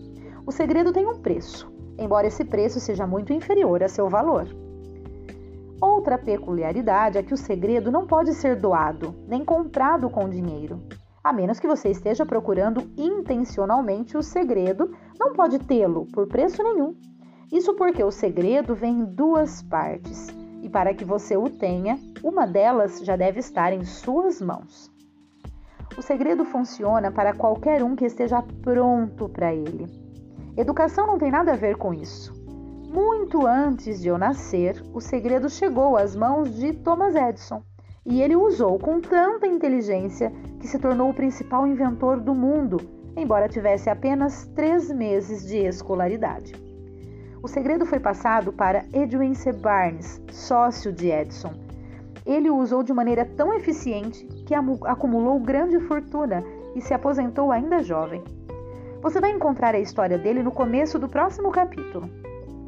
O 0.45 0.51
segredo 0.51 0.93
tem 0.93 1.07
um 1.07 1.19
preço, 1.19 1.71
embora 1.97 2.27
esse 2.27 2.45
preço 2.45 2.79
seja 2.79 3.07
muito 3.07 3.33
inferior 3.33 3.81
a 3.81 3.87
seu 3.87 4.07
valor. 4.07 4.47
Outra 5.81 6.15
peculiaridade 6.15 7.17
é 7.17 7.23
que 7.23 7.33
o 7.33 7.37
segredo 7.37 7.91
não 7.91 8.05
pode 8.05 8.35
ser 8.35 8.55
doado 8.55 9.15
nem 9.27 9.43
comprado 9.43 10.11
com 10.11 10.29
dinheiro. 10.29 10.79
A 11.23 11.33
menos 11.33 11.59
que 11.59 11.67
você 11.67 11.89
esteja 11.89 12.23
procurando 12.23 12.91
intencionalmente 12.95 14.15
o 14.15 14.21
segredo, 14.21 14.95
não 15.19 15.33
pode 15.33 15.57
tê-lo 15.57 16.05
por 16.13 16.27
preço 16.27 16.61
nenhum. 16.63 16.95
Isso 17.51 17.73
porque 17.75 18.03
o 18.03 18.11
segredo 18.11 18.75
vem 18.75 18.99
em 18.99 19.05
duas 19.05 19.63
partes, 19.63 20.27
e 20.61 20.69
para 20.69 20.93
que 20.93 21.03
você 21.03 21.35
o 21.35 21.49
tenha, 21.49 21.99
uma 22.23 22.45
delas 22.45 22.99
já 22.99 23.15
deve 23.15 23.39
estar 23.39 23.73
em 23.73 23.83
suas 23.83 24.39
mãos. 24.39 24.91
O 25.97 26.01
segredo 26.01 26.45
funciona 26.45 27.11
para 27.11 27.33
qualquer 27.33 27.83
um 27.83 27.95
que 27.95 28.05
esteja 28.05 28.43
pronto 28.61 29.27
para 29.27 29.53
ele. 29.53 29.87
Educação 30.55 31.07
não 31.07 31.17
tem 31.17 31.31
nada 31.31 31.53
a 31.53 31.57
ver 31.57 31.75
com 31.75 31.93
isso. 31.93 32.40
Muito 32.93 33.47
antes 33.47 34.01
de 34.01 34.09
eu 34.09 34.17
nascer, 34.17 34.83
o 34.93 34.99
segredo 34.99 35.49
chegou 35.49 35.95
às 35.95 36.13
mãos 36.13 36.53
de 36.53 36.73
Thomas 36.73 37.15
Edison 37.15 37.63
e 38.05 38.21
ele 38.21 38.35
o 38.35 38.45
usou 38.45 38.77
com 38.77 38.99
tanta 38.99 39.47
inteligência 39.47 40.29
que 40.59 40.67
se 40.67 40.77
tornou 40.77 41.09
o 41.09 41.13
principal 41.13 41.65
inventor 41.65 42.19
do 42.19 42.35
mundo, 42.35 42.81
embora 43.15 43.47
tivesse 43.47 43.89
apenas 43.89 44.45
três 44.47 44.91
meses 44.91 45.47
de 45.47 45.59
escolaridade. 45.59 46.53
O 47.41 47.47
segredo 47.47 47.85
foi 47.85 47.97
passado 47.97 48.51
para 48.51 48.83
Edwin 48.91 49.35
C. 49.35 49.53
Barnes, 49.53 50.21
sócio 50.29 50.91
de 50.91 51.09
Edison. 51.09 51.53
Ele 52.25 52.49
o 52.49 52.57
usou 52.57 52.83
de 52.83 52.91
maneira 52.91 53.23
tão 53.23 53.53
eficiente 53.53 54.25
que 54.45 54.53
acumulou 54.53 55.39
grande 55.39 55.79
fortuna 55.79 56.43
e 56.75 56.81
se 56.81 56.93
aposentou 56.93 57.53
ainda 57.53 57.81
jovem. 57.81 58.21
Você 59.01 59.21
vai 59.21 59.31
encontrar 59.31 59.75
a 59.75 59.79
história 59.79 60.17
dele 60.17 60.43
no 60.43 60.51
começo 60.51 60.99
do 60.99 61.07
próximo 61.07 61.51
capítulo. 61.51 62.09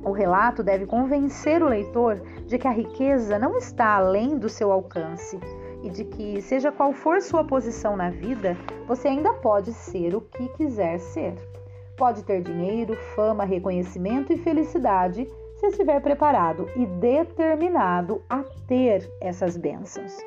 O 0.05 0.11
relato 0.11 0.61
deve 0.61 0.85
convencer 0.85 1.63
o 1.63 1.69
leitor 1.69 2.19
de 2.45 2.57
que 2.57 2.67
a 2.67 2.71
riqueza 2.71 3.39
não 3.39 3.57
está 3.57 3.95
além 3.95 4.37
do 4.37 4.49
seu 4.49 4.71
alcance 4.71 5.39
e 5.81 5.89
de 5.89 6.03
que, 6.03 6.41
seja 6.41 6.71
qual 6.71 6.91
for 6.93 7.21
sua 7.21 7.43
posição 7.43 7.95
na 7.95 8.09
vida, 8.09 8.57
você 8.87 9.07
ainda 9.07 9.33
pode 9.33 9.73
ser 9.73 10.15
o 10.15 10.21
que 10.21 10.47
quiser 10.49 10.99
ser. 10.99 11.35
Pode 11.97 12.23
ter 12.23 12.41
dinheiro, 12.41 12.95
fama, 13.15 13.45
reconhecimento 13.45 14.33
e 14.33 14.37
felicidade 14.37 15.27
se 15.55 15.67
estiver 15.67 16.01
preparado 16.01 16.67
e 16.75 16.85
determinado 16.85 18.21
a 18.29 18.43
ter 18.67 19.09
essas 19.21 19.55
bênçãos. 19.55 20.17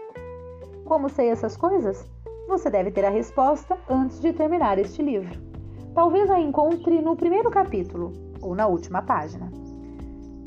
Como 0.85 1.09
sei 1.09 1.28
essas 1.30 1.56
coisas? 1.56 2.09
Você 2.49 2.71
deve 2.71 2.90
ter 2.90 3.04
a 3.04 3.11
resposta 3.11 3.76
antes 3.90 4.21
de 4.21 4.33
terminar 4.33 4.78
este 4.78 5.02
livro. 5.02 5.55
Talvez 5.96 6.30
a 6.30 6.38
encontre 6.38 7.00
no 7.00 7.16
primeiro 7.16 7.50
capítulo 7.50 8.12
ou 8.42 8.54
na 8.54 8.66
última 8.66 9.00
página. 9.00 9.50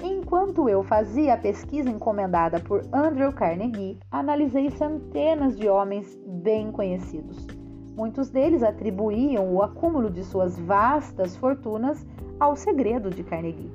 Enquanto 0.03 0.69
eu 0.69 0.83
fazia 0.83 1.33
a 1.33 1.37
pesquisa 1.37 1.89
encomendada 1.89 2.59
por 2.59 2.85
Andrew 2.93 3.33
Carnegie, 3.33 3.97
analisei 4.11 4.69
centenas 4.69 5.57
de 5.57 5.67
homens 5.67 6.15
bem 6.23 6.71
conhecidos. 6.71 7.47
Muitos 7.95 8.29
deles 8.29 8.61
atribuíam 8.61 9.51
o 9.51 9.63
acúmulo 9.63 10.11
de 10.11 10.23
suas 10.23 10.59
vastas 10.59 11.35
fortunas 11.35 12.05
ao 12.39 12.55
segredo 12.55 13.09
de 13.09 13.23
Carnegie. 13.23 13.71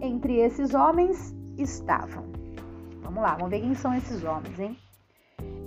Entre 0.00 0.38
esses 0.38 0.72
homens 0.72 1.36
estavam. 1.58 2.24
Vamos 3.02 3.22
lá, 3.22 3.34
vamos 3.34 3.50
ver 3.50 3.60
quem 3.60 3.74
são 3.74 3.92
esses 3.92 4.24
homens, 4.24 4.58
hein? 4.58 4.74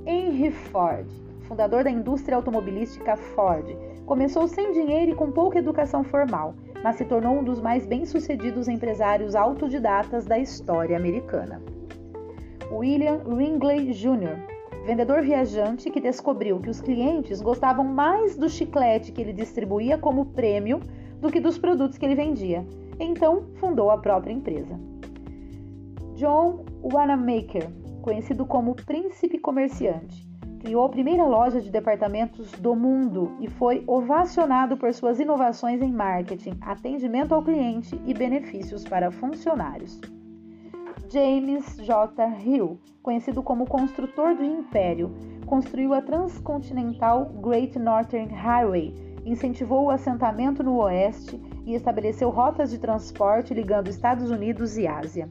Henry 0.04 0.50
Ford, 0.50 1.06
fundador 1.48 1.84
da 1.84 1.92
indústria 1.92 2.38
automobilística 2.38 3.16
Ford, 3.16 3.68
começou 4.06 4.48
sem 4.48 4.72
dinheiro 4.72 5.12
e 5.12 5.16
com 5.16 5.32
pouca 5.32 5.60
educação 5.60 6.04
formal 6.04 6.56
mas 6.84 6.98
se 6.98 7.06
tornou 7.06 7.40
um 7.40 7.44
dos 7.44 7.62
mais 7.62 7.86
bem-sucedidos 7.86 8.68
empresários 8.68 9.36
autodidatas 9.36 10.26
da 10.26 10.38
história 10.38 10.98
americana. 10.98 11.62
William 12.70 13.22
Ringley 13.26 13.94
Jr., 13.94 14.38
vendedor 14.86 15.22
viajante 15.22 15.90
que 15.90 16.02
descobriu 16.02 16.60
que 16.60 16.70
os 16.70 16.82
clientes 16.82 17.42
gostavam 17.42 17.86
mais 17.86 18.36
do 18.36 18.50
chiclete 18.50 19.14
que 19.14 19.22
ele 19.22 19.32
distribuía 19.32 19.98
como 19.98 20.26
prêmio 20.26 20.82
do 21.22 21.32
que 21.32 21.40
dos 21.40 21.58
produtos 21.58 21.98
que 21.98 22.06
ele 22.06 22.16
vendia. 22.16 22.66
Então, 23.00 23.46
fundou 23.56 23.90
a 23.90 23.98
própria 23.98 24.34
empresa. 24.34 24.78
John 26.16 26.66
Wanamaker, 26.84 27.70
conhecido 28.02 28.46
como 28.46 28.76
Príncipe 28.76 29.38
Comerciante, 29.38 30.28
criou 30.64 30.86
a 30.86 30.90
primeira 30.90 31.26
loja 31.26 31.60
de 31.60 31.70
departamentos 31.70 32.50
do 32.54 32.74
mundo 32.74 33.36
e 33.42 33.50
foi 33.50 33.84
ovacionado 33.86 34.78
por 34.78 34.94
suas 34.94 35.20
inovações 35.20 35.82
em 35.82 35.92
marketing, 35.92 36.58
atendimento 36.62 37.36
ao 37.36 37.44
cliente 37.44 38.00
e 38.06 38.14
benefícios 38.14 38.86
para 38.86 39.12
funcionários. 39.12 40.00
James 41.10 41.76
J. 41.76 42.26
Hill, 42.46 42.80
conhecido 43.02 43.44
como 43.44 43.68
construtor 43.68 44.36
do 44.36 44.44
império, 44.44 45.14
construiu 45.46 45.94
a 45.94 46.02
transcontinental 46.02 47.26
Great 47.42 47.78
Northern 47.78 48.34
Highway, 48.34 48.96
incentivou 49.26 49.88
o 49.88 49.92
assentamento 49.92 50.64
no 50.64 50.78
oeste 50.78 51.42
e 51.66 51.76
estabeleceu 51.76 52.30
rotas 52.30 52.72
de 52.72 52.78
transporte 52.78 53.54
ligando 53.54 53.90
Estados 53.90 54.32
Unidos 54.32 54.78
e 54.78 54.88
Ásia. 54.88 55.30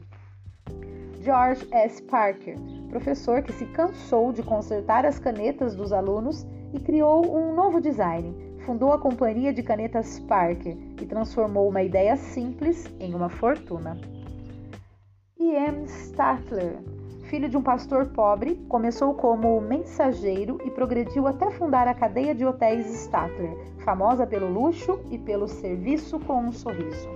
George 1.21 1.67
S. 1.71 2.03
Parker, 2.03 2.55
professor 2.93 3.41
que 3.41 3.51
se 3.51 3.65
cansou 3.65 4.31
de 4.31 4.43
consertar 4.43 5.03
as 5.03 5.17
canetas 5.17 5.73
dos 5.73 5.91
alunos 5.91 6.45
e 6.71 6.79
criou 6.79 7.35
um 7.35 7.55
novo 7.55 7.81
design. 7.81 8.35
Fundou 8.67 8.93
a 8.93 8.99
companhia 8.99 9.51
de 9.51 9.63
canetas 9.63 10.19
Parker 10.19 10.77
e 11.01 11.05
transformou 11.07 11.67
uma 11.67 11.81
ideia 11.81 12.15
simples 12.15 12.87
em 12.99 13.15
uma 13.15 13.29
fortuna. 13.29 13.97
E.M. 15.39 15.87
Statler, 15.87 16.77
filho 17.23 17.49
de 17.49 17.57
um 17.57 17.63
pastor 17.63 18.05
pobre, 18.05 18.63
começou 18.69 19.15
como 19.15 19.59
mensageiro 19.59 20.59
e 20.63 20.69
progrediu 20.69 21.25
até 21.25 21.49
fundar 21.49 21.87
a 21.87 21.95
cadeia 21.95 22.35
de 22.35 22.45
hotéis 22.45 22.85
Statler, 22.85 23.57
famosa 23.83 24.27
pelo 24.27 24.47
luxo 24.47 24.99
e 25.09 25.17
pelo 25.17 25.47
serviço 25.47 26.19
com 26.19 26.41
um 26.41 26.51
sorriso. 26.51 27.09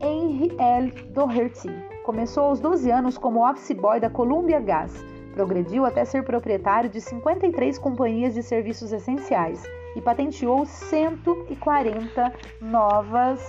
Henry 0.00 0.50
L. 0.58 0.90
Doherty, 1.12 1.89
Começou 2.04 2.44
aos 2.44 2.60
12 2.60 2.90
anos 2.90 3.18
como 3.18 3.46
office 3.48 3.72
boy 3.72 4.00
da 4.00 4.08
Columbia 4.08 4.58
Gas. 4.58 5.04
Progrediu 5.34 5.84
até 5.84 6.04
ser 6.04 6.24
proprietário 6.24 6.88
de 6.88 7.00
53 7.00 7.78
companhias 7.78 8.34
de 8.34 8.42
serviços 8.42 8.90
essenciais 8.90 9.62
e 9.94 10.00
patenteou 10.00 10.64
140 10.64 12.32
novas 12.60 13.40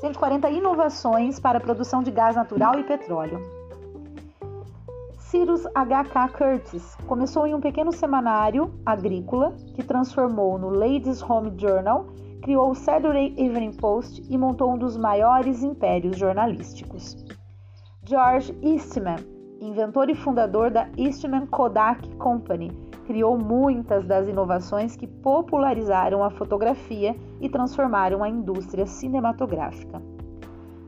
140 0.00 0.48
inovações 0.50 1.38
para 1.38 1.58
a 1.58 1.60
produção 1.60 2.02
de 2.02 2.10
gás 2.10 2.34
natural 2.34 2.78
e 2.78 2.84
petróleo. 2.84 3.38
Cyrus 5.18 5.64
H.K. 5.74 6.28
Curtis 6.30 6.96
começou 7.06 7.46
em 7.46 7.54
um 7.54 7.60
pequeno 7.60 7.92
semanário 7.92 8.72
agrícola 8.84 9.54
que 9.76 9.84
transformou 9.84 10.58
no 10.58 10.70
Ladies 10.70 11.22
Home 11.22 11.52
Journal, 11.56 12.06
criou 12.42 12.70
o 12.70 12.74
Saturday 12.74 13.34
Evening 13.36 13.74
Post 13.74 14.24
e 14.28 14.36
montou 14.36 14.72
um 14.72 14.78
dos 14.78 14.96
maiores 14.96 15.62
impérios 15.62 16.16
jornalísticos. 16.16 17.14
George 18.10 18.52
Eastman, 18.60 19.20
inventor 19.60 20.10
e 20.10 20.16
fundador 20.16 20.68
da 20.68 20.88
Eastman 20.98 21.46
Kodak 21.46 22.08
Company, 22.16 22.72
criou 23.06 23.38
muitas 23.38 24.04
das 24.04 24.26
inovações 24.26 24.96
que 24.96 25.06
popularizaram 25.06 26.24
a 26.24 26.28
fotografia 26.28 27.14
e 27.40 27.48
transformaram 27.48 28.24
a 28.24 28.28
indústria 28.28 28.84
cinematográfica. 28.84 30.02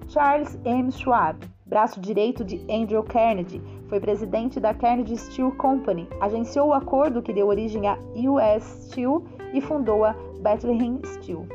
Charles 0.09 0.59
M. 0.65 0.91
Schwab, 0.91 1.39
braço 1.65 2.01
direito 2.01 2.45
de 2.45 2.61
Andrew 2.69 3.05
Carnegie, 3.05 3.63
foi 3.87 4.01
presidente 4.01 4.59
da 4.59 4.75
Carnegie 4.75 5.17
Steel 5.17 5.53
Company, 5.53 6.09
agenciou 6.21 6.71
o 6.71 6.75
acordo 6.75 7.23
que 7.23 7.33
deu 7.33 7.47
origem 7.47 7.87
à 7.87 7.97
US 8.17 8.65
Steel 8.89 9.23
e 9.55 9.61
fundou 9.61 10.05
a 10.05 10.13
Bethlehem 10.43 10.99
Steel. 11.05 11.47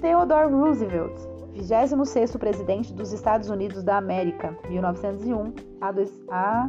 Theodore 0.00 0.52
Roosevelt, 0.52 1.29
26º 1.54 2.38
presidente 2.38 2.92
dos 2.92 3.12
Estados 3.12 3.50
Unidos 3.50 3.82
da 3.82 3.96
América, 3.96 4.56
1901 4.68 5.52
a, 5.80 5.92
dois, 5.92 6.20
a 6.28 6.68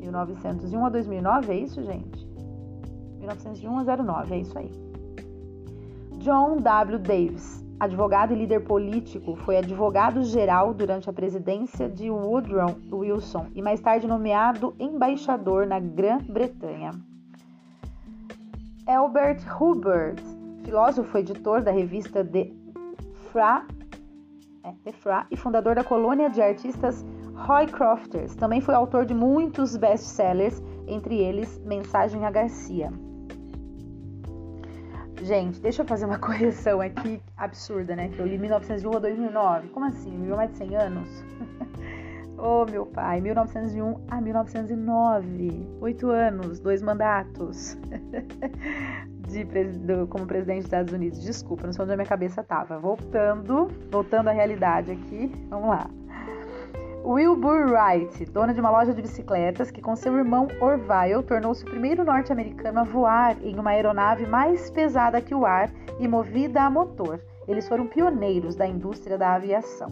1901 0.00 0.84
a 0.84 0.88
2009, 0.88 1.52
é 1.52 1.56
isso, 1.56 1.82
gente? 1.82 2.26
1901 3.18 3.78
a 3.78 3.96
09, 3.96 4.34
é 4.34 4.38
isso 4.38 4.58
aí. 4.58 4.70
John 6.18 6.58
W. 6.58 6.98
Davis, 6.98 7.64
advogado 7.78 8.32
e 8.32 8.36
líder 8.36 8.60
político, 8.60 9.36
foi 9.36 9.56
advogado-geral 9.56 10.74
durante 10.74 11.08
a 11.08 11.12
presidência 11.12 11.88
de 11.88 12.10
Woodrow 12.10 12.76
Wilson 12.92 13.46
e 13.54 13.62
mais 13.62 13.80
tarde 13.80 14.06
nomeado 14.06 14.74
embaixador 14.78 15.66
na 15.66 15.80
Grã-Bretanha. 15.80 16.90
Albert 18.86 19.40
Hubbard, 19.58 20.22
filósofo 20.64 21.16
editor 21.16 21.62
da 21.62 21.70
revista 21.70 22.24
The 22.24 22.50
Fra, 23.32 23.64
é, 24.64 24.72
The 24.84 24.92
Fra 24.92 25.26
e 25.30 25.36
fundador 25.36 25.76
da 25.76 25.84
colônia 25.84 26.28
de 26.28 26.42
artistas 26.42 27.04
Roy 27.34 27.66
Crofters, 27.66 28.34
também 28.34 28.60
foi 28.60 28.74
autor 28.74 29.06
de 29.06 29.14
muitos 29.14 29.76
best-sellers, 29.76 30.60
entre 30.86 31.16
eles 31.16 31.58
Mensagem 31.64 32.26
a 32.26 32.30
Garcia. 32.30 32.92
Gente, 35.22 35.60
deixa 35.60 35.82
eu 35.82 35.86
fazer 35.86 36.06
uma 36.06 36.18
correção 36.20 36.80
aqui 36.80 37.20
absurda, 37.36 37.94
né? 37.94 38.08
Que 38.08 38.18
eu 38.18 38.26
li 38.26 38.36
1901 38.36 38.96
a 38.96 38.98
2009. 38.98 39.68
Como 39.68 39.86
assim? 39.86 40.10
Viveu 40.10 40.36
mais 40.36 40.50
de 40.50 40.58
100 40.58 40.76
anos? 40.76 41.08
oh, 42.40 42.64
meu 42.64 42.86
pai, 42.86 43.20
1901 43.20 44.06
a 44.10 44.20
1909. 44.20 45.68
Oito 45.80 46.10
anos, 46.10 46.58
dois 46.60 46.82
mandatos 46.82 47.76
de, 49.28 49.44
do, 49.44 50.06
como 50.08 50.26
presidente 50.26 50.58
dos 50.58 50.66
Estados 50.66 50.92
Unidos. 50.92 51.22
Desculpa, 51.22 51.66
não 51.66 51.72
sei 51.72 51.84
onde 51.84 51.92
a 51.92 51.96
minha 51.96 52.08
cabeça 52.08 52.42
tava. 52.42 52.78
Voltando, 52.78 53.68
voltando 53.90 54.28
à 54.28 54.32
realidade 54.32 54.90
aqui. 54.92 55.30
Vamos 55.48 55.68
lá. 55.68 55.88
Wilbur 57.04 57.70
Wright, 57.70 58.26
dona 58.26 58.52
de 58.52 58.60
uma 58.60 58.70
loja 58.70 58.92
de 58.92 59.00
bicicletas, 59.00 59.70
que 59.70 59.80
com 59.80 59.96
seu 59.96 60.16
irmão 60.18 60.48
Orville 60.60 61.22
tornou-se 61.26 61.64
o 61.64 61.70
primeiro 61.70 62.04
norte-americano 62.04 62.80
a 62.80 62.84
voar 62.84 63.36
em 63.42 63.58
uma 63.58 63.70
aeronave 63.70 64.26
mais 64.26 64.70
pesada 64.70 65.20
que 65.20 65.34
o 65.34 65.46
ar 65.46 65.70
e 65.98 66.06
movida 66.06 66.62
a 66.62 66.70
motor. 66.70 67.20
Eles 67.48 67.66
foram 67.66 67.86
pioneiros 67.86 68.54
da 68.54 68.66
indústria 68.66 69.16
da 69.16 69.34
aviação. 69.34 69.90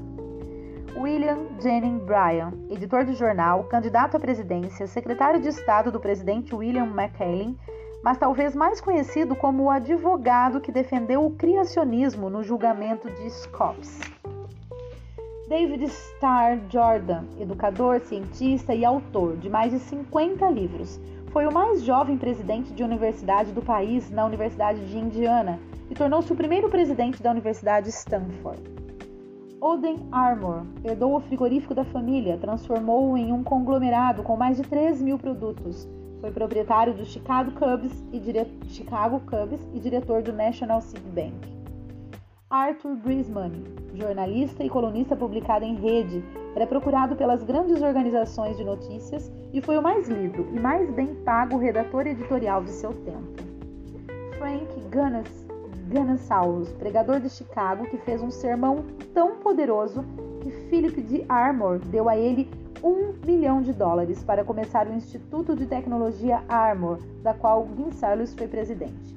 William 0.98 1.46
Jennings 1.60 2.02
Bryan, 2.02 2.52
editor 2.68 3.04
de 3.04 3.14
jornal, 3.14 3.62
candidato 3.64 4.16
à 4.16 4.20
presidência, 4.20 4.84
secretário 4.88 5.40
de 5.40 5.46
Estado 5.46 5.92
do 5.92 6.00
presidente 6.00 6.52
William 6.52 6.86
McKinley, 6.86 7.56
mas 8.02 8.18
talvez 8.18 8.56
mais 8.56 8.80
conhecido 8.80 9.36
como 9.36 9.62
o 9.62 9.70
advogado 9.70 10.60
que 10.60 10.72
defendeu 10.72 11.24
o 11.24 11.30
criacionismo 11.30 12.28
no 12.28 12.42
julgamento 12.42 13.08
de 13.08 13.30
Scopes. 13.30 14.00
David 15.48 15.84
Starr 15.84 16.58
Jordan, 16.68 17.22
educador, 17.38 18.00
cientista 18.00 18.74
e 18.74 18.84
autor 18.84 19.36
de 19.36 19.48
mais 19.48 19.70
de 19.70 19.78
50 19.78 20.50
livros, 20.50 20.98
foi 21.30 21.46
o 21.46 21.52
mais 21.52 21.80
jovem 21.84 22.18
presidente 22.18 22.72
de 22.72 22.82
universidade 22.82 23.52
do 23.52 23.62
país 23.62 24.10
na 24.10 24.26
Universidade 24.26 24.84
de 24.84 24.98
Indiana 24.98 25.60
e 25.88 25.94
tornou-se 25.94 26.32
o 26.32 26.36
primeiro 26.36 26.68
presidente 26.68 27.22
da 27.22 27.30
Universidade 27.30 27.88
Stanford. 27.88 28.87
Oden 29.60 30.06
Armour 30.12 30.62
herdou 30.84 31.16
o 31.16 31.20
frigorífico 31.20 31.74
da 31.74 31.84
família, 31.84 32.38
transformou-o 32.38 33.16
em 33.16 33.32
um 33.32 33.42
conglomerado 33.42 34.22
com 34.22 34.36
mais 34.36 34.56
de 34.56 34.62
3 34.62 35.02
mil 35.02 35.18
produtos. 35.18 35.88
Foi 36.20 36.30
proprietário 36.30 36.94
do 36.94 37.04
Chicago 37.04 37.50
Cubs 37.52 38.04
e, 38.12 38.20
dire... 38.20 38.46
Chicago 38.68 39.20
Cubs 39.20 39.60
e 39.74 39.80
diretor 39.80 40.22
do 40.22 40.32
National 40.32 40.80
City 40.80 41.08
Bank. 41.10 41.58
Arthur 42.48 42.96
Brisman, 42.96 43.52
jornalista 43.94 44.62
e 44.62 44.70
colunista 44.70 45.16
publicado 45.16 45.64
em 45.64 45.74
rede, 45.74 46.24
era 46.54 46.66
procurado 46.66 47.16
pelas 47.16 47.42
grandes 47.42 47.82
organizações 47.82 48.56
de 48.56 48.64
notícias 48.64 49.30
e 49.52 49.60
foi 49.60 49.76
o 49.76 49.82
mais 49.82 50.08
lido 50.08 50.46
e 50.54 50.60
mais 50.60 50.88
bem 50.92 51.14
pago 51.24 51.58
redator 51.58 52.06
editorial 52.06 52.62
de 52.62 52.70
seu 52.70 52.92
tempo. 52.92 53.42
Frank 54.38 54.80
Gunnasaurus, 55.88 56.70
pregador 56.72 57.20
de 57.20 57.30
Chicago, 57.30 57.86
que 57.86 57.96
fez 57.98 58.22
um 58.22 58.30
sermão 58.30 58.84
tão 59.14 59.36
poderoso 59.36 60.04
que 60.40 60.50
Philip 60.68 61.00
D. 61.00 61.24
Armour 61.28 61.78
deu 61.78 62.08
a 62.08 62.16
ele 62.16 62.50
um 62.82 63.14
milhão 63.26 63.60
de 63.60 63.72
dólares 63.72 64.22
para 64.22 64.44
começar 64.44 64.86
o 64.86 64.92
Instituto 64.92 65.56
de 65.56 65.66
Tecnologia 65.66 66.42
Armour, 66.48 66.98
da 67.22 67.34
qual 67.34 67.64
Gonçalves 67.64 68.34
foi 68.34 68.46
presidente. 68.46 69.16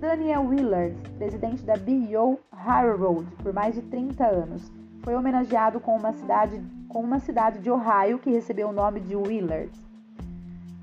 Daniel 0.00 0.46
Willard, 0.46 0.96
presidente 1.18 1.62
da 1.62 1.76
B.O. 1.76 2.38
Railroad 2.50 3.26
por 3.42 3.52
mais 3.52 3.74
de 3.74 3.82
30 3.82 4.24
anos, 4.24 4.72
foi 5.02 5.14
homenageado 5.14 5.80
com 5.80 5.94
uma 5.96 6.12
cidade, 6.12 6.62
com 6.88 7.00
uma 7.00 7.18
cidade 7.18 7.58
de 7.58 7.70
Ohio 7.70 8.18
que 8.18 8.30
recebeu 8.30 8.68
o 8.68 8.72
nome 8.72 9.00
de 9.00 9.14
Willard. 9.14 9.70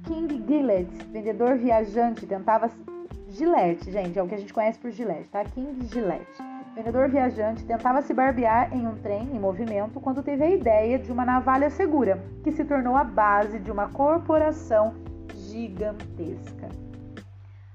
King 0.05 0.43
Gillette, 0.47 1.03
vendedor 1.11 1.57
viajante, 1.57 2.25
tentava 2.25 2.69
Gillette, 3.37 3.91
gente, 3.91 4.17
é 4.17 4.23
o 4.23 4.27
que 4.27 4.33
a 4.33 4.39
gente 4.39 4.51
conhece 4.51 4.79
por 4.79 4.89
Gillette, 4.89 5.29
tá? 5.29 5.45
King 5.45 5.85
Gillette. 5.85 6.41
Vendedor 6.73 7.07
viajante 7.07 7.63
tentava 7.65 8.01
se 8.01 8.11
barbear 8.11 8.75
em 8.75 8.87
um 8.87 8.95
trem 8.95 9.29
em 9.31 9.39
movimento 9.39 9.99
quando 9.99 10.23
teve 10.23 10.43
a 10.43 10.49
ideia 10.49 10.97
de 10.97 11.11
uma 11.11 11.23
navalha 11.23 11.69
segura, 11.69 12.19
que 12.43 12.51
se 12.51 12.65
tornou 12.65 12.95
a 12.95 13.03
base 13.03 13.59
de 13.59 13.69
uma 13.69 13.89
corporação 13.89 14.95
gigantesca. 15.35 16.67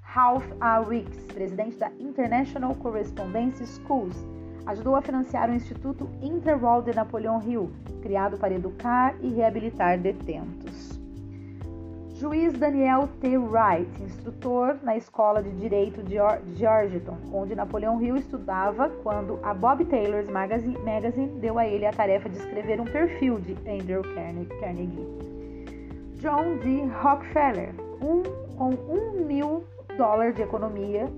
Ralph 0.01 0.51
A. 0.61 0.81
Wicks, 0.81 1.27
presidente 1.27 1.77
da 1.77 1.93
International 2.01 2.75
Correspondence 2.75 3.65
Schools, 3.65 4.17
ajudou 4.67 4.97
a 4.97 5.03
financiar 5.03 5.49
o 5.49 5.55
Instituto 5.55 6.11
Interwall 6.21 6.83
de 6.83 6.93
Napoleon 6.93 7.41
Hill, 7.41 7.71
criado 8.03 8.37
para 8.37 8.53
educar 8.53 9.15
e 9.21 9.29
reabilitar 9.29 9.97
detentos. 9.97 10.92
Juiz 12.23 12.53
Daniel 12.53 13.09
T. 13.21 13.37
Wright, 13.37 13.91
instrutor 14.01 14.79
na 14.85 14.97
Escola 14.97 15.43
de 15.43 15.51
Direito 15.51 16.05
de 16.05 16.15
Georgetown, 16.55 17.19
onde 17.33 17.53
Napoleão 17.53 18.01
Hill 18.01 18.17
estudava 18.17 18.89
quando 19.03 19.41
a 19.43 19.53
Bob 19.53 19.85
Taylor's 19.87 20.31
Magazine, 20.31 21.41
deu 21.41 21.59
a 21.59 21.67
ele 21.67 21.85
a 21.85 21.93
tarefa 21.93 22.29
de 22.29 22.37
escrever 22.37 22.81
um 22.81 22.85
perfil 22.85 23.41
de 23.41 23.55
Andrew 23.69 24.03
Carnegie. 24.15 25.05
John 26.21 26.59
D. 26.59 26.85
Rockefeller, 27.03 27.75
um, 28.01 28.23
com 28.57 28.71
um 28.71 29.25
mil 29.25 29.65
dólar 29.99 30.33
de 30.33 30.43
economia, 30.43 31.09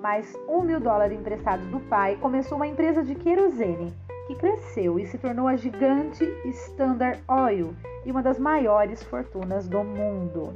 mais 0.00 0.34
um 0.48 0.62
mil 0.62 0.80
dólares 0.80 1.20
emprestados 1.20 1.66
do 1.66 1.80
pai, 1.80 2.16
começou 2.16 2.56
uma 2.56 2.66
empresa 2.66 3.04
de 3.04 3.14
querosene 3.14 3.92
que 4.26 4.34
cresceu 4.34 4.98
e 4.98 5.06
se 5.06 5.18
tornou 5.18 5.46
a 5.46 5.56
gigante 5.56 6.24
Standard 6.44 7.20
Oil 7.28 7.74
e 8.04 8.10
uma 8.10 8.22
das 8.22 8.38
maiores 8.38 9.02
fortunas 9.04 9.68
do 9.68 9.82
mundo. 9.84 10.52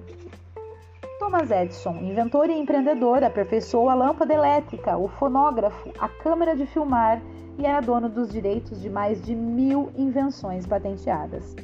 Thomas 1.18 1.50
Edison, 1.50 1.96
inventor 1.96 2.48
e 2.48 2.59
empreendedor, 2.59 3.22
aperfeiçoou 3.22 3.88
a 3.88 3.94
lâmpada 3.94 4.35
elétrica, 4.35 4.96
o 4.96 5.06
fonógrafo, 5.06 5.90
a 5.98 6.09
câmera 6.09 6.56
de 6.56 6.66
filmar 6.66 7.22
e 7.59 7.66
era 7.66 7.80
dono 7.80 8.09
dos 8.09 8.30
direitos 8.30 8.80
de 8.80 8.88
mais 8.88 9.22
de 9.22 9.35
mil 9.35 9.90
invenções 9.96 10.66
patenteadas. 10.66 11.54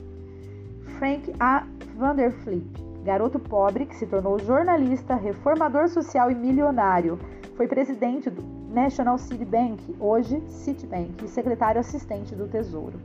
Frank 0.98 1.32
A. 1.40 1.66
Vanderfleet, 1.96 2.66
garoto 3.02 3.38
pobre 3.38 3.86
que 3.86 3.96
se 3.96 4.06
tornou 4.06 4.38
jornalista, 4.38 5.14
reformador 5.14 5.88
social 5.88 6.30
e 6.30 6.34
milionário. 6.34 7.18
Foi 7.56 7.66
presidente 7.66 8.28
do 8.28 8.55
National 8.76 9.16
City 9.16 9.46
Bank, 9.46 9.96
hoje 9.98 10.38
Citibank, 10.48 11.24
e 11.24 11.28
secretário 11.28 11.80
assistente 11.80 12.34
do 12.34 12.46
Tesouro. 12.46 13.00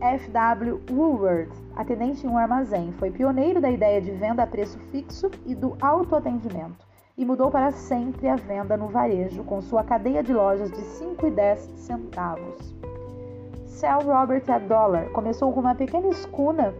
F.W. 0.00 0.80
Woolworth, 0.88 1.50
atendente 1.74 2.24
em 2.24 2.30
um 2.30 2.38
armazém, 2.38 2.92
foi 2.92 3.10
pioneiro 3.10 3.60
da 3.60 3.68
ideia 3.68 4.00
de 4.00 4.12
venda 4.12 4.44
a 4.44 4.46
preço 4.46 4.78
fixo 4.92 5.28
e 5.44 5.56
do 5.56 5.76
autoatendimento 5.80 6.86
e 7.18 7.24
mudou 7.24 7.50
para 7.50 7.72
sempre 7.72 8.28
a 8.28 8.36
venda 8.36 8.76
no 8.76 8.86
varejo 8.86 9.42
com 9.42 9.60
sua 9.60 9.82
cadeia 9.82 10.22
de 10.22 10.32
lojas 10.32 10.70
de 10.70 10.80
5 10.82 11.26
e 11.26 11.30
10 11.32 11.58
centavos. 11.74 12.72
Sal 13.66 14.04
Robert 14.04 14.44
A. 14.46 14.58
Dollar 14.60 15.10
começou 15.10 15.52
com 15.52 15.58
uma 15.58 15.74
pequena 15.74 16.06
escuna 16.10 16.72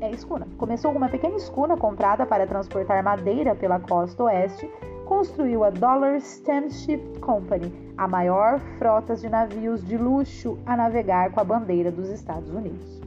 é 0.00 0.10
escuna. 0.10 0.46
Começou 0.56 0.92
com 0.92 0.98
uma 0.98 1.08
pequena 1.08 1.36
escuna 1.36 1.76
comprada 1.76 2.24
para 2.24 2.46
transportar 2.46 3.02
madeira 3.02 3.54
pela 3.54 3.80
costa 3.80 4.24
oeste, 4.24 4.70
construiu 5.08 5.64
a 5.64 5.70
Dollar 5.70 6.20
Steamship 6.20 7.00
Company, 7.20 7.72
a 7.96 8.06
maior 8.06 8.60
frota 8.76 9.16
de 9.16 9.26
navios 9.26 9.82
de 9.82 9.96
luxo 9.96 10.58
a 10.66 10.76
navegar 10.76 11.32
com 11.32 11.40
a 11.40 11.44
bandeira 11.44 11.90
dos 11.90 12.10
Estados 12.10 12.50
Unidos. 12.50 13.00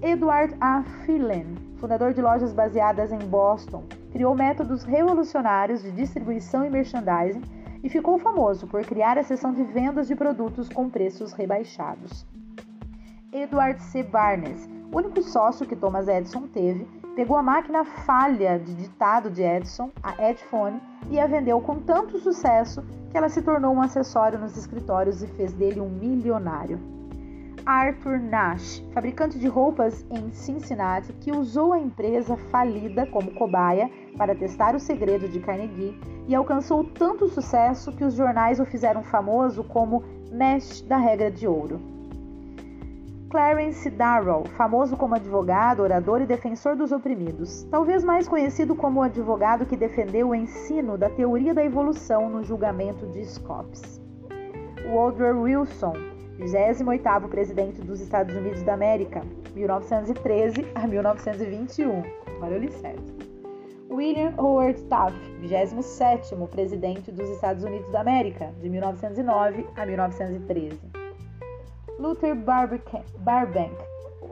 Edward 0.00 0.56
A. 0.58 0.82
Phelan, 1.04 1.44
fundador 1.76 2.14
de 2.14 2.22
lojas 2.22 2.54
baseadas 2.54 3.12
em 3.12 3.18
Boston, 3.18 3.84
criou 4.10 4.34
métodos 4.34 4.84
revolucionários 4.84 5.82
de 5.82 5.90
distribuição 5.90 6.64
e 6.64 6.70
merchandising 6.70 7.42
e 7.84 7.90
ficou 7.90 8.18
famoso 8.18 8.66
por 8.66 8.82
criar 8.86 9.18
a 9.18 9.22
seção 9.22 9.52
de 9.52 9.64
vendas 9.64 10.08
de 10.08 10.16
produtos 10.16 10.70
com 10.70 10.88
preços 10.88 11.34
rebaixados. 11.34 12.24
Edward 13.30 13.82
C. 13.82 14.02
Barnes, 14.02 14.66
único 14.90 15.20
sócio 15.22 15.66
que 15.66 15.76
Thomas 15.76 16.08
Edison 16.08 16.46
teve, 16.48 16.86
pegou 17.18 17.36
a 17.36 17.42
máquina 17.42 17.84
falha 17.84 18.60
de 18.60 18.72
ditado 18.72 19.28
de 19.28 19.42
Edison, 19.42 19.90
a 20.00 20.30
Edphone, 20.30 20.80
e 21.10 21.18
a 21.18 21.26
vendeu 21.26 21.60
com 21.60 21.80
tanto 21.80 22.16
sucesso 22.20 22.80
que 23.10 23.18
ela 23.18 23.28
se 23.28 23.42
tornou 23.42 23.74
um 23.74 23.82
acessório 23.82 24.38
nos 24.38 24.56
escritórios 24.56 25.20
e 25.20 25.26
fez 25.26 25.52
dele 25.52 25.80
um 25.80 25.88
milionário. 25.88 26.78
Arthur 27.66 28.20
Nash, 28.20 28.84
fabricante 28.94 29.36
de 29.36 29.48
roupas 29.48 30.06
em 30.08 30.30
Cincinnati, 30.30 31.12
que 31.14 31.32
usou 31.32 31.72
a 31.72 31.80
empresa 31.80 32.36
falida 32.52 33.04
como 33.06 33.34
cobaia 33.34 33.90
para 34.16 34.36
testar 34.36 34.76
o 34.76 34.80
segredo 34.80 35.28
de 35.28 35.40
Carnegie 35.40 35.98
e 36.28 36.36
alcançou 36.36 36.84
tanto 36.84 37.26
sucesso 37.26 37.90
que 37.90 38.04
os 38.04 38.14
jornais 38.14 38.60
o 38.60 38.64
fizeram 38.64 39.02
famoso 39.02 39.64
como 39.64 40.04
Nash 40.30 40.82
da 40.82 40.96
Regra 40.96 41.32
de 41.32 41.48
Ouro. 41.48 41.97
Clarence 43.30 43.90
Darrow, 43.90 44.46
famoso 44.56 44.96
como 44.96 45.14
advogado, 45.14 45.82
orador 45.82 46.22
e 46.22 46.26
defensor 46.26 46.74
dos 46.74 46.92
oprimidos, 46.92 47.64
talvez 47.64 48.02
mais 48.02 48.26
conhecido 48.26 48.74
como 48.74 49.00
o 49.00 49.02
advogado 49.02 49.66
que 49.66 49.76
defendeu 49.76 50.28
o 50.28 50.34
ensino 50.34 50.96
da 50.96 51.10
teoria 51.10 51.52
da 51.52 51.62
evolução 51.62 52.30
no 52.30 52.42
julgamento 52.42 53.06
de 53.08 53.22
Scopes. 53.26 54.00
Woodrow 54.86 55.42
Wilson, 55.42 55.92
28º 56.38 57.28
presidente 57.28 57.82
dos 57.82 58.00
Estados 58.00 58.34
Unidos 58.34 58.62
da 58.62 58.72
América, 58.72 59.20
1913 59.54 60.66
a 60.74 60.86
1921. 60.86 62.02
Olha 62.40 62.54
eu 62.54 62.60
li 62.60 62.72
certo. 62.72 63.12
William 63.90 64.32
Howard 64.38 64.82
Taft, 64.84 65.18
27º 65.42 66.48
presidente 66.48 67.12
dos 67.12 67.28
Estados 67.28 67.62
Unidos 67.62 67.90
da 67.92 68.00
América, 68.00 68.54
de 68.58 68.70
1909 68.70 69.66
a 69.76 69.84
1913. 69.84 70.78
Luther 71.98 72.34
Burbank, 72.34 73.76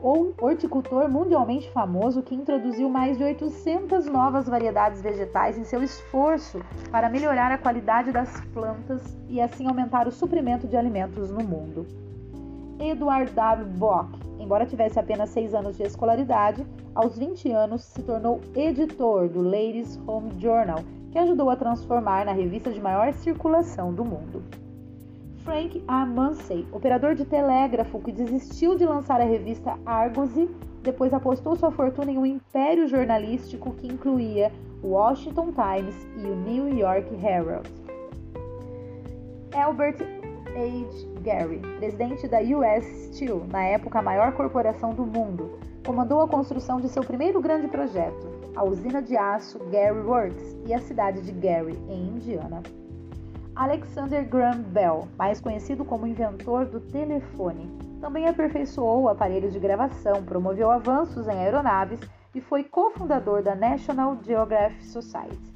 ou 0.01 0.33
horticultor 0.39 1.09
mundialmente 1.09 1.69
famoso 1.71 2.21
que 2.21 2.33
introduziu 2.33 2.89
mais 2.89 3.17
de 3.17 3.23
800 3.25 4.05
novas 4.05 4.47
variedades 4.47 5.01
vegetais 5.01 5.57
em 5.57 5.65
seu 5.65 5.83
esforço 5.83 6.61
para 6.89 7.09
melhorar 7.09 7.51
a 7.51 7.57
qualidade 7.57 8.11
das 8.13 8.39
plantas 8.53 9.17
e 9.27 9.41
assim 9.41 9.67
aumentar 9.67 10.07
o 10.07 10.11
suprimento 10.11 10.65
de 10.65 10.77
alimentos 10.77 11.29
no 11.29 11.43
mundo. 11.43 11.85
Edward 12.79 13.31
W. 13.33 13.65
Bock, 13.77 14.17
embora 14.39 14.65
tivesse 14.65 14.97
apenas 14.97 15.29
6 15.31 15.53
anos 15.53 15.75
de 15.75 15.83
escolaridade, 15.83 16.65
aos 16.95 17.17
20 17.17 17.51
anos 17.51 17.81
se 17.83 18.01
tornou 18.01 18.39
editor 18.55 19.27
do 19.27 19.41
Ladies 19.41 19.99
Home 20.07 20.31
Journal, 20.39 20.79
que 21.11 21.19
ajudou 21.19 21.49
a 21.49 21.55
transformar 21.55 22.23
na 22.23 22.31
revista 22.31 22.71
de 22.71 22.79
maior 22.79 23.11
circulação 23.13 23.93
do 23.93 24.05
mundo. 24.05 24.66
Frank 25.47 25.81
A. 25.87 26.05
Munsey, 26.05 26.67
operador 26.73 27.15
de 27.15 27.23
telégrafo 27.23 28.01
que 28.01 28.11
desistiu 28.11 28.75
de 28.75 28.85
lançar 28.85 29.21
a 29.21 29.23
revista 29.23 29.79
Argosy, 29.85 30.49
depois 30.83 31.13
apostou 31.13 31.55
sua 31.55 31.71
fortuna 31.71 32.11
em 32.11 32.17
um 32.17 32.25
império 32.25 32.85
jornalístico 32.85 33.71
que 33.75 33.87
incluía 33.87 34.51
o 34.83 34.87
Washington 34.87 35.53
Times 35.53 35.95
e 36.17 36.27
o 36.27 36.35
New 36.35 36.77
York 36.77 37.09
Herald. 37.25 37.65
Albert 39.55 40.01
H. 40.47 41.21
Gary, 41.21 41.59
presidente 41.77 42.27
da 42.27 42.41
US 42.41 42.85
Steel, 43.13 43.45
na 43.49 43.63
época 43.63 43.99
a 43.99 44.01
maior 44.01 44.33
corporação 44.33 44.93
do 44.93 45.05
mundo, 45.05 45.57
comandou 45.85 46.19
a 46.19 46.27
construção 46.27 46.81
de 46.81 46.89
seu 46.89 47.05
primeiro 47.05 47.39
grande 47.39 47.69
projeto, 47.69 48.27
a 48.53 48.65
usina 48.65 49.01
de 49.01 49.15
aço 49.15 49.59
Gary 49.71 50.01
Works 50.01 50.57
e 50.65 50.73
a 50.73 50.79
cidade 50.79 51.21
de 51.21 51.31
Gary, 51.31 51.79
em 51.87 52.09
Indiana. 52.09 52.61
Alexander 53.57 54.23
Graham 54.23 54.61
Bell, 54.61 55.07
mais 55.17 55.41
conhecido 55.41 55.83
como 55.83 56.05
inventor 56.05 56.67
do 56.67 56.79
telefone, 56.79 57.67
também 57.99 58.27
aperfeiçoou 58.27 59.09
aparelhos 59.09 59.51
de 59.51 59.59
gravação, 59.59 60.23
promoveu 60.23 60.69
avanços 60.69 61.27
em 61.27 61.31
aeronaves 61.31 61.99
e 62.35 62.39
foi 62.39 62.63
cofundador 62.63 63.41
da 63.41 63.55
National 63.55 64.15
Geographic 64.23 64.85
Society. 64.85 65.55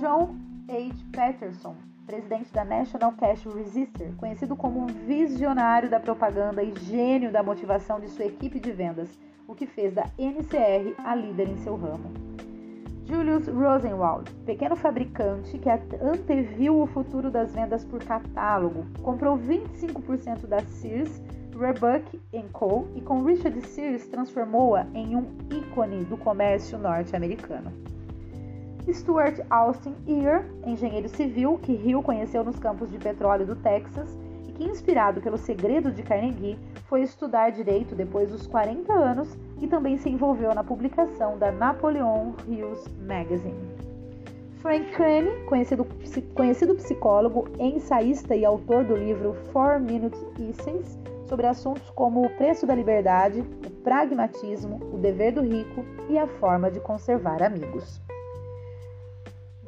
John 0.00 0.34
H. 0.68 0.96
Patterson, 1.14 1.76
presidente 2.08 2.52
da 2.52 2.64
National 2.64 3.12
Cash 3.12 3.44
Register, 3.44 4.12
conhecido 4.16 4.56
como 4.56 4.80
um 4.80 4.86
visionário 4.86 5.88
da 5.88 6.00
propaganda 6.00 6.60
e 6.60 6.74
gênio 6.80 7.30
da 7.30 7.40
motivação 7.40 8.00
de 8.00 8.08
sua 8.08 8.24
equipe 8.24 8.58
de 8.58 8.72
vendas, 8.72 9.16
o 9.46 9.54
que 9.54 9.64
fez 9.64 9.94
da 9.94 10.06
NCR 10.18 10.92
a 11.04 11.14
líder 11.14 11.50
em 11.50 11.56
seu 11.58 11.76
ramo. 11.76 12.10
Julius 13.08 13.46
Rosenwald, 13.46 14.28
pequeno 14.44 14.74
fabricante 14.74 15.56
que 15.58 15.70
anteviu 15.70 16.82
o 16.82 16.86
futuro 16.88 17.30
das 17.30 17.54
vendas 17.54 17.84
por 17.84 18.02
catálogo, 18.02 18.84
comprou 19.00 19.38
25% 19.38 20.46
da 20.48 20.58
Sears, 20.60 21.22
Roebuck 21.54 22.20
Co. 22.52 22.88
e 22.96 23.00
com 23.00 23.22
Richard 23.22 23.60
Sears 23.68 24.08
transformou-a 24.08 24.86
em 24.92 25.14
um 25.14 25.24
ícone 25.48 26.04
do 26.04 26.16
comércio 26.16 26.76
norte-americano. 26.78 27.72
Stuart 28.92 29.40
Austin 29.50 29.94
Ear, 30.08 30.44
engenheiro 30.64 31.08
civil 31.08 31.58
que 31.62 31.72
Hill 31.72 32.02
conheceu 32.02 32.42
nos 32.42 32.58
campos 32.58 32.90
de 32.90 32.98
petróleo 32.98 33.46
do 33.46 33.54
Texas 33.54 34.18
e 34.48 34.52
que, 34.52 34.64
inspirado 34.64 35.20
pelo 35.20 35.38
segredo 35.38 35.92
de 35.92 36.02
Carnegie, 36.02 36.58
foi 36.88 37.02
estudar 37.02 37.50
direito 37.50 37.94
depois 37.94 38.30
dos 38.30 38.46
40 38.46 38.92
anos 38.92 39.36
e 39.60 39.66
também 39.66 39.96
se 39.96 40.08
envolveu 40.08 40.54
na 40.54 40.64
publicação 40.64 41.38
da 41.38 41.50
Napoleon 41.50 42.32
Hills 42.46 42.88
Magazine. 43.00 43.86
Frank 44.58 44.90
Crane, 44.92 45.30
conhecido, 45.46 45.86
conhecido 46.34 46.74
psicólogo, 46.74 47.48
ensaísta 47.58 48.34
e 48.34 48.44
autor 48.44 48.84
do 48.84 48.96
livro 48.96 49.34
Four 49.52 49.80
Minute 49.80 50.18
Essence, 50.40 50.98
sobre 51.26 51.46
assuntos 51.46 51.88
como 51.90 52.24
o 52.24 52.30
preço 52.30 52.66
da 52.66 52.74
liberdade, 52.74 53.40
o 53.40 53.70
pragmatismo, 53.82 54.80
o 54.92 54.98
dever 54.98 55.32
do 55.32 55.42
rico 55.42 55.84
e 56.08 56.18
a 56.18 56.26
forma 56.26 56.70
de 56.70 56.80
conservar 56.80 57.42
amigos. 57.42 58.00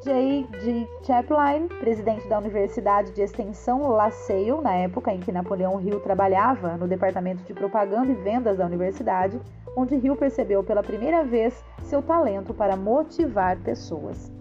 J. 0.01 0.47
G. 0.61 0.87
Chaplin, 1.03 1.67
presidente 1.79 2.25
da 2.29 2.37
Universidade 2.37 3.11
de 3.11 3.21
Extensão 3.21 3.89
La 3.89 4.09
Salle, 4.09 4.61
na 4.61 4.73
época 4.73 5.13
em 5.13 5.19
que 5.19 5.29
Napoleão 5.29 5.81
Hill 5.81 5.99
trabalhava 5.99 6.77
no 6.77 6.87
departamento 6.87 7.43
de 7.43 7.53
propaganda 7.53 8.09
e 8.09 8.15
vendas 8.15 8.57
da 8.59 8.65
universidade, 8.65 9.41
onde 9.75 9.95
Hill 9.95 10.15
percebeu 10.15 10.63
pela 10.63 10.81
primeira 10.81 11.25
vez 11.25 11.61
seu 11.83 12.01
talento 12.01 12.53
para 12.53 12.77
motivar 12.77 13.57
pessoas. 13.57 14.31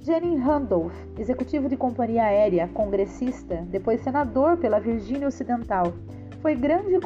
Jenny 0.00 0.36
Randolph, 0.36 0.94
executivo 1.18 1.70
de 1.70 1.76
companhia 1.76 2.24
aérea, 2.24 2.68
congressista, 2.68 3.64
depois 3.70 4.02
senador 4.02 4.58
pela 4.58 4.78
Virgínia 4.78 5.28
Ocidental, 5.28 5.90
foi 6.42 6.56
grande, 6.56 6.98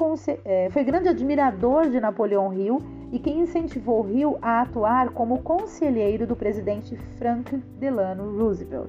eh, 0.47 0.69
foi 0.71 0.83
grande 0.83 1.11
admirador 1.11 1.91
de 1.91 2.01
Napoleão 2.01 2.55
Hill 2.55 2.83
e 3.13 3.19
quem 3.19 3.41
incentivou 3.41 4.09
Hill 4.09 4.39
a 4.41 4.63
atuar 4.63 5.11
como 5.11 5.43
conselheiro 5.43 6.27
do 6.27 6.35
presidente 6.35 6.97
Franklin 7.19 7.63
Delano 7.79 8.37
Roosevelt. 8.39 8.89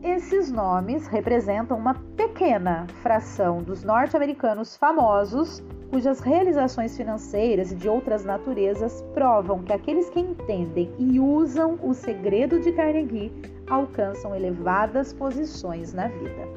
Esses 0.00 0.52
nomes 0.52 1.08
representam 1.08 1.76
uma 1.76 1.94
pequena 2.16 2.86
fração 3.02 3.60
dos 3.60 3.82
norte-americanos 3.82 4.76
famosos 4.76 5.60
cujas 5.90 6.20
realizações 6.20 6.96
financeiras 6.96 7.72
e 7.72 7.74
de 7.74 7.88
outras 7.88 8.24
naturezas 8.24 9.02
provam 9.12 9.64
que 9.64 9.72
aqueles 9.72 10.08
que 10.10 10.20
entendem 10.20 10.92
e 10.98 11.18
usam 11.18 11.78
o 11.82 11.92
segredo 11.92 12.60
de 12.60 12.70
Carnegie 12.72 13.32
alcançam 13.68 14.34
elevadas 14.34 15.12
posições 15.12 15.92
na 15.92 16.06
vida. 16.06 16.55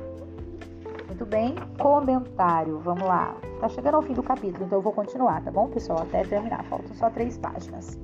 Muito 1.19 1.32
bem, 1.32 1.53
comentário, 1.77 2.79
vamos 2.79 3.03
lá. 3.03 3.36
Tá 3.60 3.67
chegando 3.67 3.95
ao 3.95 4.01
fim 4.01 4.13
do 4.13 4.23
capítulo, 4.23 4.63
então 4.63 4.77
eu 4.77 4.82
vou 4.82 4.93
continuar, 4.93 5.43
tá 5.43 5.51
bom, 5.51 5.67
pessoal? 5.67 6.03
Até 6.03 6.23
terminar, 6.23 6.63
faltam 6.63 6.95
só 6.95 7.10
três 7.10 7.38
páginas. 7.38 7.99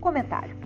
Comentário. 0.00 0.56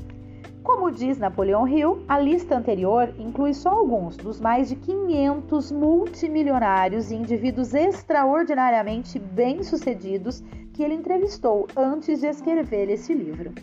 Como 0.62 0.90
diz 0.90 1.16
Napoleão 1.16 1.66
Hill, 1.66 2.04
a 2.06 2.18
lista 2.18 2.54
anterior 2.54 3.14
inclui 3.18 3.54
só 3.54 3.70
alguns 3.70 4.14
dos 4.14 4.42
mais 4.42 4.68
de 4.68 4.76
500 4.76 5.72
multimilionários 5.72 7.10
e 7.10 7.14
indivíduos 7.14 7.72
extraordinariamente 7.72 9.18
bem-sucedidos 9.18 10.44
que 10.74 10.82
ele 10.82 10.92
entrevistou 10.92 11.66
antes 11.74 12.20
de 12.20 12.26
escrever 12.26 12.90
esse 12.90 13.14
livro. 13.14 13.54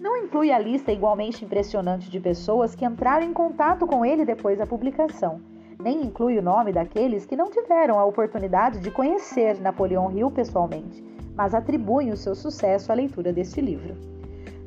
Não 0.00 0.16
inclui 0.16 0.50
a 0.50 0.58
lista 0.58 0.90
igualmente 0.90 1.44
impressionante 1.44 2.10
de 2.10 2.18
pessoas 2.18 2.74
que 2.74 2.84
entraram 2.84 3.24
em 3.24 3.32
contato 3.32 3.86
com 3.86 4.04
ele 4.04 4.24
depois 4.24 4.58
da 4.58 4.66
publicação. 4.66 5.53
Nem 5.84 6.00
inclui 6.00 6.38
o 6.38 6.42
nome 6.42 6.72
daqueles 6.72 7.26
que 7.26 7.36
não 7.36 7.50
tiveram 7.50 7.98
a 7.98 8.06
oportunidade 8.06 8.80
de 8.80 8.90
conhecer 8.90 9.60
Napoleão 9.60 10.10
Hill 10.10 10.30
pessoalmente, 10.30 11.04
mas 11.36 11.52
atribuem 11.52 12.10
o 12.10 12.16
seu 12.16 12.34
sucesso 12.34 12.90
à 12.90 12.94
leitura 12.94 13.34
deste 13.34 13.60
livro. 13.60 13.94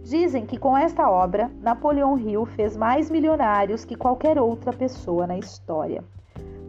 Dizem 0.03 0.45
que 0.45 0.59
com 0.59 0.77
esta 0.77 1.09
obra, 1.09 1.49
Napoleão 1.59 2.19
Hill 2.19 2.45
fez 2.45 2.77
mais 2.77 3.09
milionários 3.09 3.83
que 3.83 3.95
qualquer 3.95 4.39
outra 4.39 4.71
pessoa 4.71 5.25
na 5.25 5.39
história. 5.39 6.03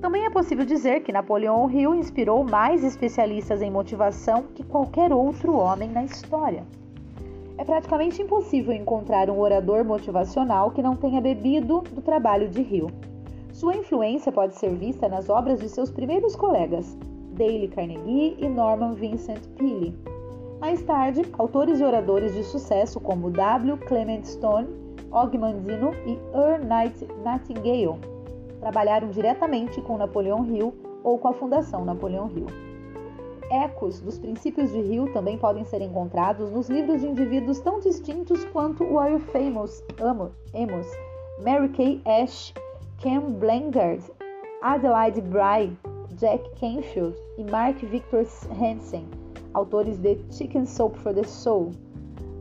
Também 0.00 0.24
é 0.24 0.30
possível 0.30 0.64
dizer 0.64 1.00
que 1.00 1.12
Napoleão 1.12 1.70
Hill 1.70 1.94
inspirou 1.94 2.42
mais 2.42 2.82
especialistas 2.82 3.60
em 3.60 3.70
motivação 3.70 4.44
que 4.54 4.64
qualquer 4.64 5.12
outro 5.12 5.58
homem 5.58 5.90
na 5.90 6.04
história. 6.04 6.64
É 7.58 7.64
praticamente 7.64 8.22
impossível 8.22 8.72
encontrar 8.72 9.28
um 9.28 9.40
orador 9.40 9.84
motivacional 9.84 10.70
que 10.70 10.80
não 10.80 10.96
tenha 10.96 11.20
bebido 11.20 11.82
do 11.92 12.00
trabalho 12.00 12.48
de 12.48 12.62
Hill. 12.62 12.90
Sua 13.58 13.74
influência 13.74 14.30
pode 14.30 14.54
ser 14.54 14.72
vista 14.76 15.08
nas 15.08 15.28
obras 15.28 15.58
de 15.58 15.68
seus 15.68 15.90
primeiros 15.90 16.36
colegas, 16.36 16.96
Dale 17.32 17.66
Carnegie 17.66 18.36
e 18.38 18.48
Norman 18.48 18.94
Vincent 18.94 19.44
Peale. 19.56 19.98
Mais 20.60 20.80
tarde, 20.82 21.22
autores 21.36 21.80
e 21.80 21.84
oradores 21.84 22.32
de 22.34 22.44
sucesso 22.44 23.00
como 23.00 23.32
W. 23.32 23.76
Clement 23.78 24.22
Stone, 24.22 24.68
Og 25.10 25.36
Mandino 25.36 25.90
e 26.06 26.16
Earl 26.32 26.62
Nightingale 27.24 27.98
trabalharam 28.60 29.08
diretamente 29.08 29.80
com 29.80 29.98
Napoleão 29.98 30.46
Hill 30.46 30.72
ou 31.02 31.18
com 31.18 31.26
a 31.26 31.32
Fundação 31.32 31.84
Napoleão 31.84 32.30
Hill. 32.30 32.46
Ecos 33.50 34.00
dos 34.00 34.20
princípios 34.20 34.70
de 34.70 34.78
Hill 34.78 35.12
também 35.12 35.36
podem 35.36 35.64
ser 35.64 35.82
encontrados 35.82 36.52
nos 36.52 36.70
livros 36.70 37.00
de 37.00 37.08
indivíduos 37.08 37.58
tão 37.58 37.80
distintos 37.80 38.44
quanto 38.52 38.84
Warren 38.84 39.18
Famous 39.18 39.82
Amos, 40.00 40.86
Mary 41.42 41.68
Kay 41.70 42.00
Ash, 42.04 42.54
Ken 43.00 43.38
Blangard, 43.38 44.02
Adelaide 44.60 45.30
Bry, 45.30 45.70
Jack 46.16 46.40
Canfield 46.58 47.14
e 47.38 47.44
Mark 47.44 47.78
Victor 47.78 48.26
Hansen, 48.58 49.08
autores 49.54 49.98
de 49.98 50.16
Chicken 50.36 50.66
Soup 50.66 50.96
for 50.96 51.12
the 51.12 51.22
Soul, 51.22 51.72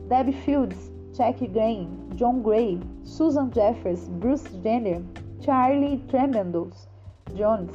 Debbie 0.08 0.32
Fields, 0.32 0.90
Jack 1.16 1.38
Grain, 1.52 2.10
John 2.16 2.42
Gray, 2.42 2.80
Susan 3.04 3.52
Jeffers, 3.52 4.08
Bruce 4.08 4.48
Jenner, 4.64 5.00
Charlie 5.40 6.02
Tremendous 6.08 6.88
Jones, 7.36 7.72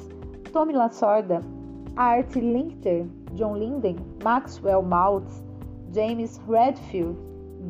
Tommy 0.52 0.74
Lasorda, 0.74 1.42
Art 1.96 2.36
Linkter, 2.36 3.08
John 3.34 3.62
Linden, 3.62 4.20
Maxwell 4.26 4.84
Maltz, 4.84 5.42
James 5.94 6.42
Redfield, 6.46 7.16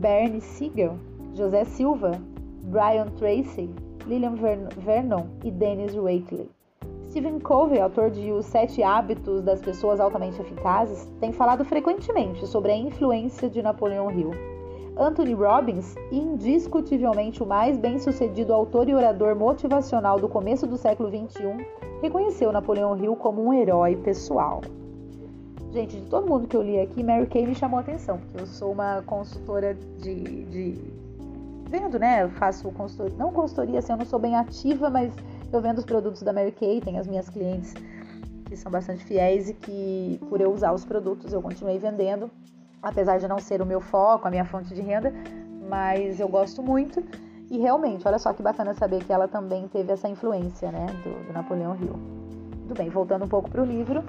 Bernie 0.01 0.39
Siegel, 0.39 0.97
José 1.35 1.67
Silva, 1.67 2.19
Brian 2.71 3.15
Tracy, 3.19 3.69
Lillian 4.05 4.35
Vernon 4.77 5.27
e 5.43 5.51
Dennis 5.51 5.95
Waitley. 5.95 6.49
Stephen 7.09 7.39
Covey, 7.39 7.79
autor 7.79 8.09
de 8.09 8.31
Os 8.31 8.45
Sete 8.45 8.81
Hábitos 8.81 9.43
das 9.43 9.61
Pessoas 9.61 9.99
Altamente 9.99 10.41
Eficazes, 10.41 11.07
tem 11.19 11.31
falado 11.31 11.63
frequentemente 11.63 12.45
sobre 12.47 12.71
a 12.71 12.75
influência 12.75 13.49
de 13.49 13.61
Napoleão 13.61 14.11
Hill. 14.11 14.31
Anthony 14.97 15.33
Robbins, 15.33 15.95
indiscutivelmente 16.11 17.41
o 17.41 17.45
mais 17.45 17.77
bem-sucedido 17.77 18.53
autor 18.53 18.89
e 18.89 18.93
orador 18.93 19.35
motivacional 19.35 20.19
do 20.19 20.27
começo 20.27 20.67
do 20.67 20.77
século 20.77 21.09
XXI, 21.09 21.65
reconheceu 22.01 22.51
Napoleão 22.51 22.97
Hill 22.97 23.15
como 23.15 23.43
um 23.43 23.53
herói 23.53 23.95
pessoal. 23.95 24.61
Gente, 25.71 25.99
de 25.99 26.07
todo 26.07 26.27
mundo 26.27 26.47
que 26.47 26.55
eu 26.55 26.61
li 26.61 26.79
aqui, 26.79 27.03
Mary 27.03 27.25
Kay 27.25 27.47
me 27.47 27.55
chamou 27.55 27.79
a 27.79 27.81
atenção, 27.81 28.19
porque 28.19 28.41
eu 28.41 28.45
sou 28.45 28.71
uma 28.71 29.01
consultora 29.03 29.75
de, 29.99 30.45
de 30.45 31.02
vendo, 31.79 31.97
né? 31.97 32.23
Eu 32.23 32.29
faço 32.29 32.71
consultoria, 32.71 33.17
não 33.17 33.31
consultoria, 33.31 33.79
assim, 33.79 33.91
eu 33.91 33.97
não 33.97 34.05
sou 34.05 34.19
bem 34.19 34.35
ativa, 34.35 34.89
mas 34.89 35.13
eu 35.51 35.61
vendo 35.61 35.79
os 35.79 35.85
produtos 35.85 36.21
da 36.21 36.31
Mary 36.31 36.51
Kay, 36.51 36.81
tem 36.81 36.99
as 36.99 37.07
minhas 37.07 37.27
clientes 37.29 37.73
que 38.45 38.55
são 38.55 38.71
bastante 38.71 39.03
fiéis 39.03 39.49
e 39.49 39.53
que, 39.53 40.19
por 40.29 40.39
eu 40.39 40.53
usar 40.53 40.71
os 40.73 40.85
produtos, 40.85 41.33
eu 41.33 41.41
continuei 41.41 41.79
vendendo 41.79 42.29
apesar 42.83 43.17
de 43.17 43.27
não 43.29 43.39
ser 43.39 43.61
o 43.61 43.65
meu 43.65 43.79
foco, 43.79 44.27
a 44.27 44.29
minha 44.29 44.43
fonte 44.43 44.75
de 44.75 44.81
renda, 44.81 45.13
mas 45.69 46.19
eu 46.19 46.27
gosto 46.27 46.61
muito. 46.61 47.01
E 47.49 47.57
realmente, 47.57 48.05
olha 48.05 48.19
só 48.19 48.33
que 48.33 48.43
bacana 48.43 48.73
saber 48.73 49.03
que 49.05 49.13
ela 49.13 49.27
também 49.27 49.67
teve 49.69 49.91
essa 49.93 50.09
influência, 50.09 50.69
né, 50.69 50.87
do, 51.03 51.27
do 51.27 51.33
Napoleão 51.33 51.75
Hill. 51.75 51.95
Tudo 52.63 52.73
bem, 52.77 52.89
voltando 52.89 53.23
um 53.23 53.27
pouco 53.27 53.49
para 53.49 53.61
o 53.61 53.65
livro. 53.65 54.03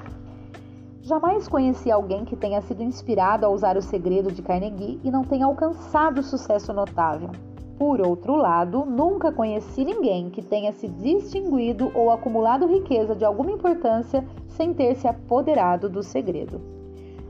Jamais 1.02 1.46
conheci 1.46 1.90
alguém 1.90 2.24
que 2.24 2.34
tenha 2.34 2.60
sido 2.62 2.82
inspirado 2.82 3.46
a 3.46 3.48
usar 3.48 3.76
o 3.76 3.82
segredo 3.82 4.32
de 4.32 4.42
Carnegie 4.42 4.98
e 5.04 5.10
não 5.10 5.22
tenha 5.22 5.46
alcançado 5.46 6.22
sucesso 6.22 6.72
notável. 6.72 7.30
Por 7.78 8.00
outro 8.00 8.36
lado, 8.36 8.84
nunca 8.84 9.32
conheci 9.32 9.84
ninguém 9.84 10.30
que 10.30 10.42
tenha 10.42 10.72
se 10.72 10.86
distinguido 10.86 11.90
ou 11.94 12.10
acumulado 12.10 12.66
riqueza 12.66 13.14
de 13.16 13.24
alguma 13.24 13.50
importância 13.50 14.24
sem 14.46 14.72
ter 14.72 14.94
se 14.94 15.08
apoderado 15.08 15.88
do 15.88 16.02
segredo. 16.02 16.60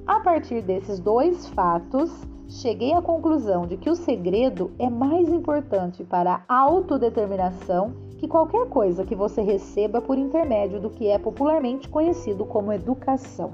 A 0.07 0.21
partir 0.21 0.61
desses 0.61 1.01
dois 1.01 1.49
fatos, 1.49 2.13
cheguei 2.47 2.93
à 2.93 3.01
conclusão 3.01 3.67
de 3.67 3.79
que 3.79 3.89
o 3.89 3.97
segredo 3.97 4.71
é 4.79 4.91
mais 4.91 5.33
importante 5.33 6.05
para 6.05 6.45
a 6.47 6.61
autodeterminação 6.61 7.95
que 8.19 8.29
qualquer 8.29 8.69
coisa 8.69 9.05
que 9.05 9.15
você 9.15 9.41
receba 9.41 10.03
por 10.03 10.19
intermédio 10.19 10.79
do 10.79 10.91
que 10.91 11.09
é 11.09 11.19
popularmente 11.19 11.89
conhecido 11.89 12.45
como 12.45 12.73
educação. 12.73 13.53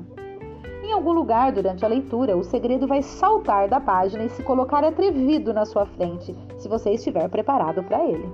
Em 0.82 0.92
algum 0.92 1.12
lugar 1.12 1.52
durante 1.52 1.84
a 1.84 1.88
leitura, 1.88 2.36
o 2.36 2.42
segredo 2.42 2.88
vai 2.88 3.00
saltar 3.00 3.68
da 3.68 3.78
página 3.78 4.24
e 4.24 4.28
se 4.28 4.42
colocar 4.42 4.82
atrevido 4.82 5.54
na 5.54 5.64
sua 5.64 5.86
frente, 5.86 6.34
se 6.60 6.68
você 6.68 6.90
estiver 6.90 7.28
preparado 7.28 7.82
para 7.82 8.04
ele. 8.06 8.30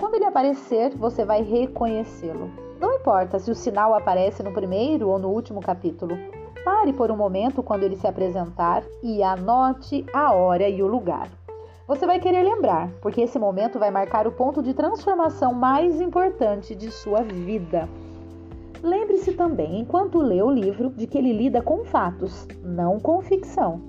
Quando 0.00 0.16
ele 0.16 0.24
aparecer, 0.24 0.96
você 0.96 1.24
vai 1.24 1.42
reconhecê-lo. 1.42 2.50
Não 2.80 2.96
importa 2.96 3.38
se 3.38 3.50
o 3.50 3.54
sinal 3.54 3.94
aparece 3.94 4.42
no 4.42 4.52
primeiro 4.52 5.08
ou 5.08 5.18
no 5.18 5.28
último 5.28 5.60
capítulo, 5.60 6.18
Pare 6.64 6.92
por 6.92 7.10
um 7.10 7.16
momento 7.16 7.60
quando 7.60 7.82
ele 7.82 7.96
se 7.96 8.06
apresentar 8.06 8.84
e 9.02 9.20
anote 9.20 10.06
a 10.12 10.32
hora 10.32 10.68
e 10.68 10.80
o 10.80 10.86
lugar. 10.86 11.28
Você 11.88 12.06
vai 12.06 12.20
querer 12.20 12.44
lembrar, 12.44 12.88
porque 13.00 13.22
esse 13.22 13.36
momento 13.36 13.80
vai 13.80 13.90
marcar 13.90 14.28
o 14.28 14.32
ponto 14.32 14.62
de 14.62 14.72
transformação 14.72 15.52
mais 15.52 16.00
importante 16.00 16.76
de 16.76 16.88
sua 16.92 17.22
vida. 17.22 17.88
Lembre-se 18.80 19.32
também, 19.32 19.80
enquanto 19.80 20.20
lê 20.20 20.40
o 20.40 20.50
livro, 20.50 20.90
de 20.90 21.06
que 21.08 21.18
ele 21.18 21.32
lida 21.32 21.60
com 21.60 21.84
fatos, 21.84 22.46
não 22.62 23.00
com 23.00 23.20
ficção. 23.20 23.82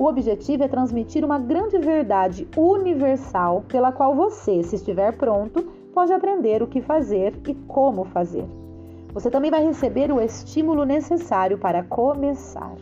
O 0.00 0.06
objetivo 0.06 0.64
é 0.64 0.66
transmitir 0.66 1.22
uma 1.26 1.38
grande 1.38 1.76
verdade 1.76 2.48
universal 2.56 3.62
pela 3.68 3.92
qual 3.92 4.14
você, 4.14 4.62
se 4.62 4.76
estiver 4.76 5.14
pronto, 5.14 5.62
pode 5.92 6.10
aprender 6.10 6.62
o 6.62 6.66
que 6.66 6.80
fazer 6.80 7.38
e 7.46 7.52
como 7.68 8.04
fazer. 8.04 8.46
Você 9.12 9.30
também 9.30 9.50
vai 9.50 9.62
receber 9.62 10.10
o 10.10 10.18
estímulo 10.18 10.86
necessário 10.86 11.58
para 11.58 11.84
começar. 11.84 12.72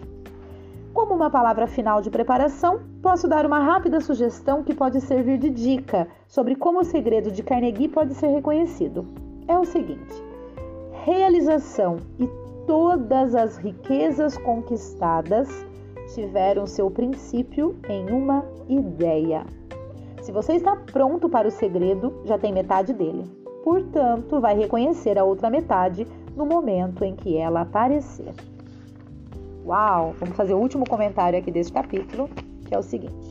Como 0.95 1.13
uma 1.13 1.29
palavra 1.29 1.67
final 1.67 2.01
de 2.01 2.09
preparação, 2.09 2.83
posso 3.03 3.27
dar 3.27 3.45
uma 3.45 3.59
rápida 3.59 4.01
sugestão 4.01 4.63
que 4.63 4.73
pode 4.73 5.01
servir 5.01 5.39
de 5.39 5.51
dica 5.51 6.07
sobre 6.29 6.55
como 6.55 6.79
o 6.79 6.85
segredo 6.85 7.33
de 7.33 7.43
Carnegie 7.43 7.89
pode 7.89 8.15
ser 8.15 8.29
reconhecido. 8.29 9.05
É 9.49 9.59
o 9.59 9.65
seguinte: 9.65 10.23
realização 11.05 11.97
e 12.21 12.29
todas 12.65 13.35
as 13.35 13.57
riquezas 13.57 14.39
conquistadas 14.39 15.49
tiveram 16.15 16.67
seu 16.67 16.91
princípio 16.91 17.77
em 17.89 18.11
uma 18.11 18.45
ideia. 18.69 19.45
Se 20.23 20.33
você 20.33 20.55
está 20.55 20.77
pronto 20.77 21.29
para 21.29 21.49
o 21.49 21.51
segredo, 21.51 22.13
já 22.25 22.39
tem 22.39 22.53
metade 22.53 22.93
dele. 22.93 23.25
Portanto, 23.65 24.41
vai 24.41 24.57
reconhecer 24.57 25.19
a 25.19 25.25
outra 25.25 25.51
metade 25.51 26.07
no 26.37 26.47
momento 26.47 27.05
em 27.05 27.15
que 27.15 27.37
ela 27.37 27.63
aparecer. 27.63 28.33
Uau! 29.65 30.15
Vamos 30.19 30.37
fazer 30.37 30.55
o 30.55 30.59
último 30.59 30.89
comentário 30.89 31.39
aqui 31.39 31.51
deste 31.51 31.73
capítulo, 31.73 32.29
que 32.67 32.75
é 32.75 32.79
o 32.79 32.83
seguinte. 32.83 33.28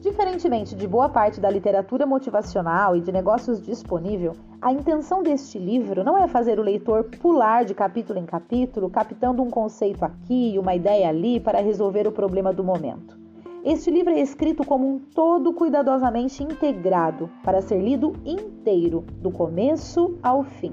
Diferentemente 0.00 0.74
de 0.74 0.88
boa 0.88 1.10
parte 1.10 1.40
da 1.40 1.50
literatura 1.50 2.06
motivacional 2.06 2.96
e 2.96 3.02
de 3.02 3.12
negócios 3.12 3.60
disponível, 3.60 4.34
a 4.58 4.72
intenção 4.72 5.22
deste 5.22 5.58
livro 5.58 6.02
não 6.02 6.16
é 6.16 6.26
fazer 6.26 6.58
o 6.58 6.62
leitor 6.62 7.04
pular 7.20 7.66
de 7.66 7.74
capítulo 7.74 8.18
em 8.18 8.24
capítulo, 8.24 8.88
captando 8.88 9.42
um 9.42 9.50
conceito 9.50 10.02
aqui 10.02 10.54
e 10.54 10.58
uma 10.58 10.74
ideia 10.74 11.10
ali 11.10 11.38
para 11.38 11.60
resolver 11.60 12.08
o 12.08 12.12
problema 12.12 12.50
do 12.50 12.64
momento. 12.64 13.18
Este 13.62 13.90
livro 13.90 14.14
é 14.14 14.20
escrito 14.20 14.64
como 14.64 14.88
um 14.88 14.98
todo 14.98 15.52
cuidadosamente 15.52 16.42
integrado, 16.42 17.28
para 17.44 17.60
ser 17.60 17.78
lido 17.78 18.14
inteiro, 18.24 19.04
do 19.20 19.30
começo 19.30 20.18
ao 20.22 20.42
fim. 20.42 20.72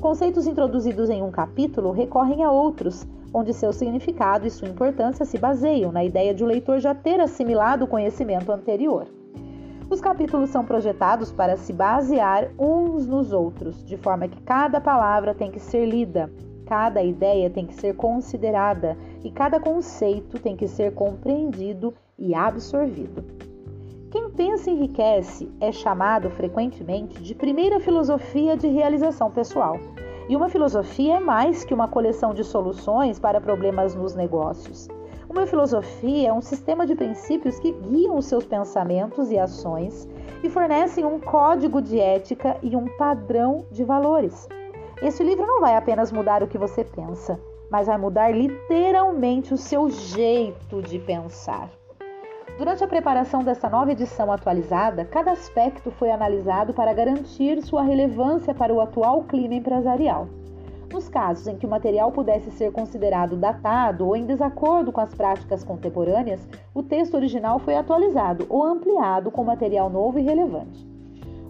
Conceitos 0.00 0.46
introduzidos 0.46 1.10
em 1.10 1.24
um 1.24 1.30
capítulo 1.30 1.90
recorrem 1.90 2.44
a 2.44 2.52
outros, 2.52 3.04
onde 3.34 3.52
seu 3.52 3.72
significado 3.72 4.46
e 4.46 4.50
sua 4.50 4.68
importância 4.68 5.24
se 5.24 5.36
baseiam 5.36 5.90
na 5.90 6.04
ideia 6.04 6.32
de 6.32 6.44
o 6.44 6.46
leitor 6.46 6.78
já 6.78 6.94
ter 6.94 7.20
assimilado 7.20 7.84
o 7.84 7.88
conhecimento 7.88 8.52
anterior. 8.52 9.08
Os 9.90 10.00
capítulos 10.00 10.50
são 10.50 10.64
projetados 10.64 11.32
para 11.32 11.56
se 11.56 11.72
basear 11.72 12.48
uns 12.56 13.08
nos 13.08 13.32
outros, 13.32 13.84
de 13.84 13.96
forma 13.96 14.28
que 14.28 14.40
cada 14.42 14.80
palavra 14.80 15.34
tem 15.34 15.50
que 15.50 15.58
ser 15.58 15.84
lida, 15.84 16.30
cada 16.64 17.02
ideia 17.02 17.50
tem 17.50 17.66
que 17.66 17.74
ser 17.74 17.96
considerada 17.96 18.96
e 19.24 19.32
cada 19.32 19.58
conceito 19.58 20.38
tem 20.38 20.54
que 20.54 20.68
ser 20.68 20.94
compreendido 20.94 21.92
e 22.16 22.36
absorvido. 22.36 23.47
Quem 24.10 24.30
pensa 24.30 24.70
enriquece 24.70 25.52
é 25.60 25.70
chamado 25.70 26.30
frequentemente 26.30 27.22
de 27.22 27.34
primeira 27.34 27.78
filosofia 27.78 28.56
de 28.56 28.66
realização 28.66 29.30
pessoal. 29.30 29.78
E 30.30 30.34
uma 30.34 30.48
filosofia 30.48 31.16
é 31.16 31.20
mais 31.20 31.62
que 31.62 31.74
uma 31.74 31.86
coleção 31.86 32.32
de 32.32 32.42
soluções 32.42 33.18
para 33.18 33.38
problemas 33.38 33.94
nos 33.94 34.14
negócios. 34.14 34.88
Uma 35.28 35.46
filosofia 35.46 36.30
é 36.30 36.32
um 36.32 36.40
sistema 36.40 36.86
de 36.86 36.94
princípios 36.94 37.58
que 37.58 37.70
guiam 37.70 38.16
os 38.16 38.24
seus 38.24 38.46
pensamentos 38.46 39.30
e 39.30 39.38
ações 39.38 40.08
e 40.42 40.48
fornecem 40.48 41.04
um 41.04 41.20
código 41.20 41.82
de 41.82 42.00
ética 42.00 42.56
e 42.62 42.74
um 42.74 42.88
padrão 42.96 43.66
de 43.70 43.84
valores. 43.84 44.48
Esse 45.02 45.22
livro 45.22 45.46
não 45.46 45.60
vai 45.60 45.76
apenas 45.76 46.10
mudar 46.10 46.42
o 46.42 46.48
que 46.48 46.56
você 46.56 46.82
pensa, 46.82 47.38
mas 47.70 47.88
vai 47.88 47.98
mudar 47.98 48.30
literalmente 48.30 49.52
o 49.52 49.58
seu 49.58 49.90
jeito 49.90 50.80
de 50.80 50.98
pensar. 50.98 51.77
Durante 52.56 52.82
a 52.82 52.88
preparação 52.88 53.44
dessa 53.44 53.68
nova 53.68 53.92
edição 53.92 54.32
atualizada, 54.32 55.04
cada 55.04 55.32
aspecto 55.32 55.90
foi 55.92 56.10
analisado 56.10 56.72
para 56.72 56.92
garantir 56.92 57.60
sua 57.62 57.82
relevância 57.82 58.54
para 58.54 58.72
o 58.72 58.80
atual 58.80 59.24
clima 59.24 59.54
empresarial. 59.54 60.28
Nos 60.92 61.08
casos 61.08 61.46
em 61.46 61.56
que 61.56 61.66
o 61.66 61.68
material 61.68 62.10
pudesse 62.10 62.50
ser 62.50 62.72
considerado 62.72 63.36
datado 63.36 64.06
ou 64.06 64.16
em 64.16 64.24
desacordo 64.24 64.90
com 64.90 65.00
as 65.00 65.14
práticas 65.14 65.62
contemporâneas, 65.62 66.48
o 66.74 66.82
texto 66.82 67.14
original 67.14 67.58
foi 67.58 67.76
atualizado 67.76 68.46
ou 68.48 68.64
ampliado 68.64 69.30
com 69.30 69.44
material 69.44 69.90
novo 69.90 70.18
e 70.18 70.22
relevante. 70.22 70.88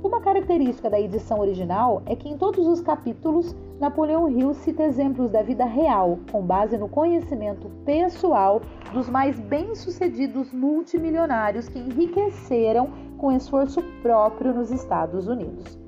Uma 0.02 0.20
característica 0.20 0.90
da 0.90 1.00
edição 1.00 1.40
original 1.40 2.02
é 2.06 2.14
que 2.16 2.28
em 2.28 2.36
todos 2.36 2.66
os 2.66 2.80
capítulos, 2.80 3.54
Napoleão 3.80 4.28
Hill 4.28 4.54
cita 4.54 4.82
exemplos 4.82 5.30
da 5.30 5.40
vida 5.40 5.64
real, 5.64 6.18
com 6.32 6.42
base 6.42 6.76
no 6.76 6.88
conhecimento 6.88 7.68
pessoal 7.84 8.60
dos 8.92 9.08
mais 9.08 9.38
bem-sucedidos 9.38 10.52
multimilionários 10.52 11.68
que 11.68 11.78
enriqueceram 11.78 12.88
com 13.16 13.30
esforço 13.30 13.80
próprio 14.02 14.52
nos 14.52 14.72
Estados 14.72 15.28
Unidos. 15.28 15.78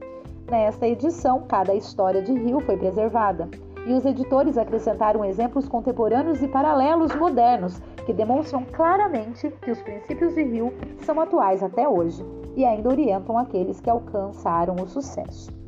Nesta 0.48 0.86
edição, 0.86 1.42
cada 1.48 1.74
história 1.74 2.22
de 2.22 2.32
Hill 2.32 2.60
foi 2.60 2.76
preservada, 2.76 3.48
e 3.84 3.92
os 3.92 4.04
editores 4.04 4.56
acrescentaram 4.56 5.24
exemplos 5.24 5.68
contemporâneos 5.68 6.40
e 6.42 6.46
paralelos 6.48 7.12
modernos 7.16 7.80
que 8.06 8.12
demonstram 8.12 8.64
claramente 8.72 9.50
que 9.62 9.70
os 9.70 9.82
princípios 9.82 10.34
de 10.34 10.42
Hill 10.42 10.72
são 10.98 11.18
atuais 11.20 11.60
até 11.60 11.88
hoje 11.88 12.24
e 12.54 12.64
ainda 12.64 12.88
orientam 12.88 13.36
aqueles 13.36 13.80
que 13.80 13.90
alcançaram 13.90 14.76
o 14.76 14.86
sucesso. 14.86 15.59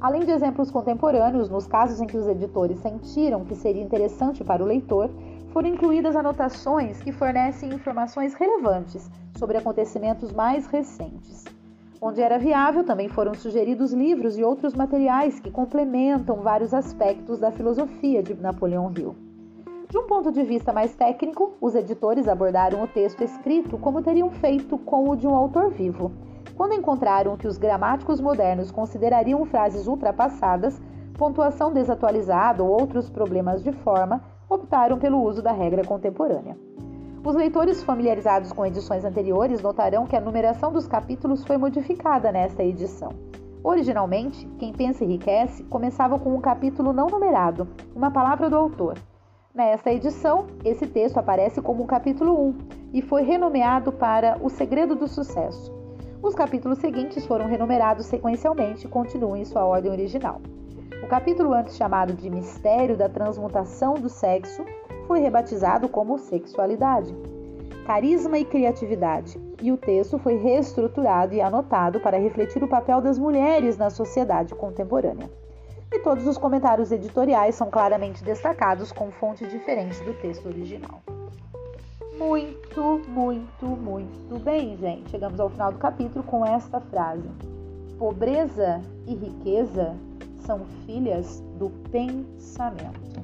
Além 0.00 0.24
de 0.24 0.30
exemplos 0.30 0.70
contemporâneos, 0.70 1.48
nos 1.48 1.66
casos 1.66 2.00
em 2.00 2.06
que 2.06 2.16
os 2.16 2.26
editores 2.26 2.78
sentiram 2.80 3.44
que 3.44 3.54
seria 3.54 3.82
interessante 3.82 4.44
para 4.44 4.62
o 4.62 4.66
leitor, 4.66 5.10
foram 5.52 5.68
incluídas 5.68 6.14
anotações 6.14 7.00
que 7.00 7.10
fornecem 7.10 7.72
informações 7.72 8.34
relevantes 8.34 9.10
sobre 9.38 9.56
acontecimentos 9.56 10.32
mais 10.32 10.66
recentes. 10.66 11.44
Onde 11.98 12.20
era 12.20 12.38
viável, 12.38 12.84
também 12.84 13.08
foram 13.08 13.32
sugeridos 13.32 13.92
livros 13.92 14.36
e 14.36 14.44
outros 14.44 14.74
materiais 14.74 15.40
que 15.40 15.50
complementam 15.50 16.42
vários 16.42 16.74
aspectos 16.74 17.38
da 17.38 17.50
filosofia 17.50 18.22
de 18.22 18.34
Napoleão 18.34 18.92
Hill. 18.94 19.16
De 19.88 19.96
um 19.96 20.06
ponto 20.06 20.30
de 20.30 20.42
vista 20.42 20.74
mais 20.74 20.94
técnico, 20.94 21.54
os 21.58 21.74
editores 21.74 22.28
abordaram 22.28 22.82
o 22.82 22.86
texto 22.86 23.24
escrito 23.24 23.78
como 23.78 24.02
teriam 24.02 24.30
feito 24.30 24.76
com 24.76 25.08
o 25.08 25.16
de 25.16 25.26
um 25.26 25.34
autor 25.34 25.70
vivo. 25.70 26.12
Quando 26.56 26.72
encontraram 26.72 27.36
que 27.36 27.46
os 27.46 27.58
gramáticos 27.58 28.18
modernos 28.18 28.70
considerariam 28.70 29.44
frases 29.44 29.86
ultrapassadas, 29.86 30.80
pontuação 31.18 31.70
desatualizada 31.70 32.64
ou 32.64 32.70
outros 32.70 33.10
problemas 33.10 33.62
de 33.62 33.72
forma, 33.72 34.22
optaram 34.48 34.98
pelo 34.98 35.22
uso 35.22 35.42
da 35.42 35.52
regra 35.52 35.84
contemporânea. 35.84 36.56
Os 37.22 37.34
leitores 37.34 37.82
familiarizados 37.82 38.52
com 38.52 38.64
edições 38.64 39.04
anteriores 39.04 39.60
notarão 39.60 40.06
que 40.06 40.16
a 40.16 40.20
numeração 40.20 40.72
dos 40.72 40.86
capítulos 40.86 41.44
foi 41.44 41.58
modificada 41.58 42.32
nesta 42.32 42.62
edição. 42.62 43.10
Originalmente, 43.62 44.46
Quem 44.58 44.72
Pensa 44.72 45.04
Enriquece 45.04 45.64
começava 45.64 46.18
com 46.18 46.34
um 46.34 46.40
capítulo 46.40 46.92
não 46.92 47.08
numerado, 47.08 47.68
uma 47.94 48.10
palavra 48.10 48.48
do 48.48 48.56
autor. 48.56 48.96
Nesta 49.52 49.92
edição, 49.92 50.46
esse 50.64 50.86
texto 50.86 51.18
aparece 51.18 51.60
como 51.60 51.82
o 51.82 51.86
capítulo 51.86 52.48
1 52.48 52.58
e 52.94 53.02
foi 53.02 53.22
renomeado 53.22 53.90
para 53.90 54.38
O 54.40 54.48
Segredo 54.48 54.94
do 54.94 55.08
Sucesso. 55.08 55.85
Os 56.26 56.34
capítulos 56.34 56.78
seguintes 56.78 57.24
foram 57.24 57.46
renumerados 57.46 58.06
sequencialmente 58.06 58.84
e 58.84 58.90
continuam 58.90 59.36
em 59.36 59.44
sua 59.44 59.64
ordem 59.64 59.92
original. 59.92 60.40
O 61.00 61.06
capítulo 61.06 61.54
antes 61.54 61.76
chamado 61.76 62.14
de 62.14 62.28
Mistério 62.28 62.96
da 62.96 63.08
Transmutação 63.08 63.94
do 63.94 64.08
Sexo 64.08 64.64
foi 65.06 65.20
rebatizado 65.20 65.88
como 65.88 66.18
Sexualidade, 66.18 67.14
Carisma 67.86 68.40
e 68.40 68.44
Criatividade, 68.44 69.40
e 69.62 69.70
o 69.70 69.76
texto 69.76 70.18
foi 70.18 70.36
reestruturado 70.36 71.32
e 71.32 71.40
anotado 71.40 72.00
para 72.00 72.18
refletir 72.18 72.64
o 72.64 72.68
papel 72.68 73.00
das 73.00 73.20
mulheres 73.20 73.78
na 73.78 73.88
sociedade 73.88 74.52
contemporânea. 74.52 75.30
E 75.92 76.00
todos 76.00 76.26
os 76.26 76.36
comentários 76.36 76.90
editoriais 76.90 77.54
são 77.54 77.70
claramente 77.70 78.24
destacados 78.24 78.90
com 78.90 79.12
fonte 79.12 79.46
diferente 79.46 80.02
do 80.02 80.12
texto 80.14 80.46
original. 80.46 81.00
Muito, 82.18 83.02
muito, 83.08 83.66
muito 83.66 84.42
bem, 84.42 84.74
gente. 84.78 85.10
Chegamos 85.10 85.38
ao 85.38 85.50
final 85.50 85.70
do 85.70 85.78
capítulo 85.78 86.24
com 86.24 86.46
esta 86.46 86.80
frase: 86.80 87.28
Pobreza 87.98 88.80
e 89.06 89.14
riqueza 89.14 89.94
são 90.38 90.64
filhas 90.86 91.42
do 91.58 91.68
pensamento. 91.90 93.20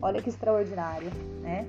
Olha 0.00 0.22
que 0.22 0.28
extraordinário, 0.28 1.10
né? 1.42 1.66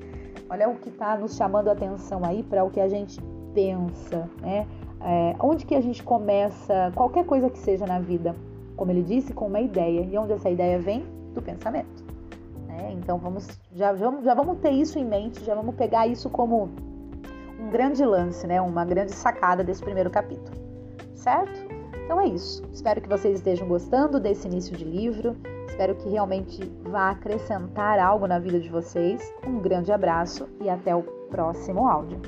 Olha 0.47 0.69
o 0.69 0.75
que 0.75 0.89
está 0.89 1.17
nos 1.17 1.35
chamando 1.35 1.69
a 1.69 1.71
atenção 1.71 2.23
aí 2.23 2.43
para 2.43 2.63
o 2.63 2.69
que 2.69 2.79
a 2.79 2.87
gente 2.87 3.19
pensa, 3.55 4.29
né? 4.39 4.67
É, 5.01 5.35
onde 5.39 5.65
que 5.65 5.73
a 5.73 5.81
gente 5.81 6.03
começa 6.03 6.91
qualquer 6.93 7.25
coisa 7.25 7.49
que 7.49 7.57
seja 7.57 7.87
na 7.87 7.99
vida, 7.99 8.35
como 8.75 8.91
ele 8.91 9.01
disse, 9.01 9.33
com 9.33 9.47
uma 9.47 9.59
ideia. 9.59 10.01
E 10.01 10.15
onde 10.19 10.33
essa 10.33 10.51
ideia 10.51 10.77
vem? 10.77 11.03
Do 11.33 11.41
pensamento. 11.41 11.98
Né? 12.79 12.93
Então 12.93 13.17
vamos 13.17 13.47
já, 13.73 13.93
já, 13.95 14.11
já 14.21 14.33
vamos 14.33 14.59
ter 14.59 14.71
isso 14.71 14.97
em 14.97 15.05
mente, 15.05 15.43
já 15.43 15.53
vamos 15.53 15.75
pegar 15.75 16.07
isso 16.07 16.29
como 16.29 16.69
um 17.59 17.69
grande 17.69 18.03
lance, 18.05 18.47
né? 18.47 18.61
Uma 18.61 18.85
grande 18.85 19.11
sacada 19.11 19.63
desse 19.63 19.81
primeiro 19.81 20.09
capítulo, 20.09 20.57
certo? 21.13 21.59
Então 22.05 22.19
é 22.21 22.27
isso. 22.27 22.63
Espero 22.71 23.01
que 23.01 23.09
vocês 23.09 23.35
estejam 23.35 23.67
gostando 23.67 24.19
desse 24.19 24.47
início 24.47 24.75
de 24.75 24.85
livro. 24.85 25.35
Espero 25.67 25.95
que 25.95 26.09
realmente 26.09 26.63
vá 26.83 27.11
acrescentar 27.11 27.99
algo 27.99 28.25
na 28.25 28.39
vida 28.39 28.59
de 28.59 28.69
vocês. 28.69 29.21
Um 29.45 29.59
grande 29.59 29.91
abraço 29.91 30.47
e 30.61 30.69
até 30.69 30.95
o 30.95 31.03
próximo 31.29 31.87
áudio. 31.87 32.19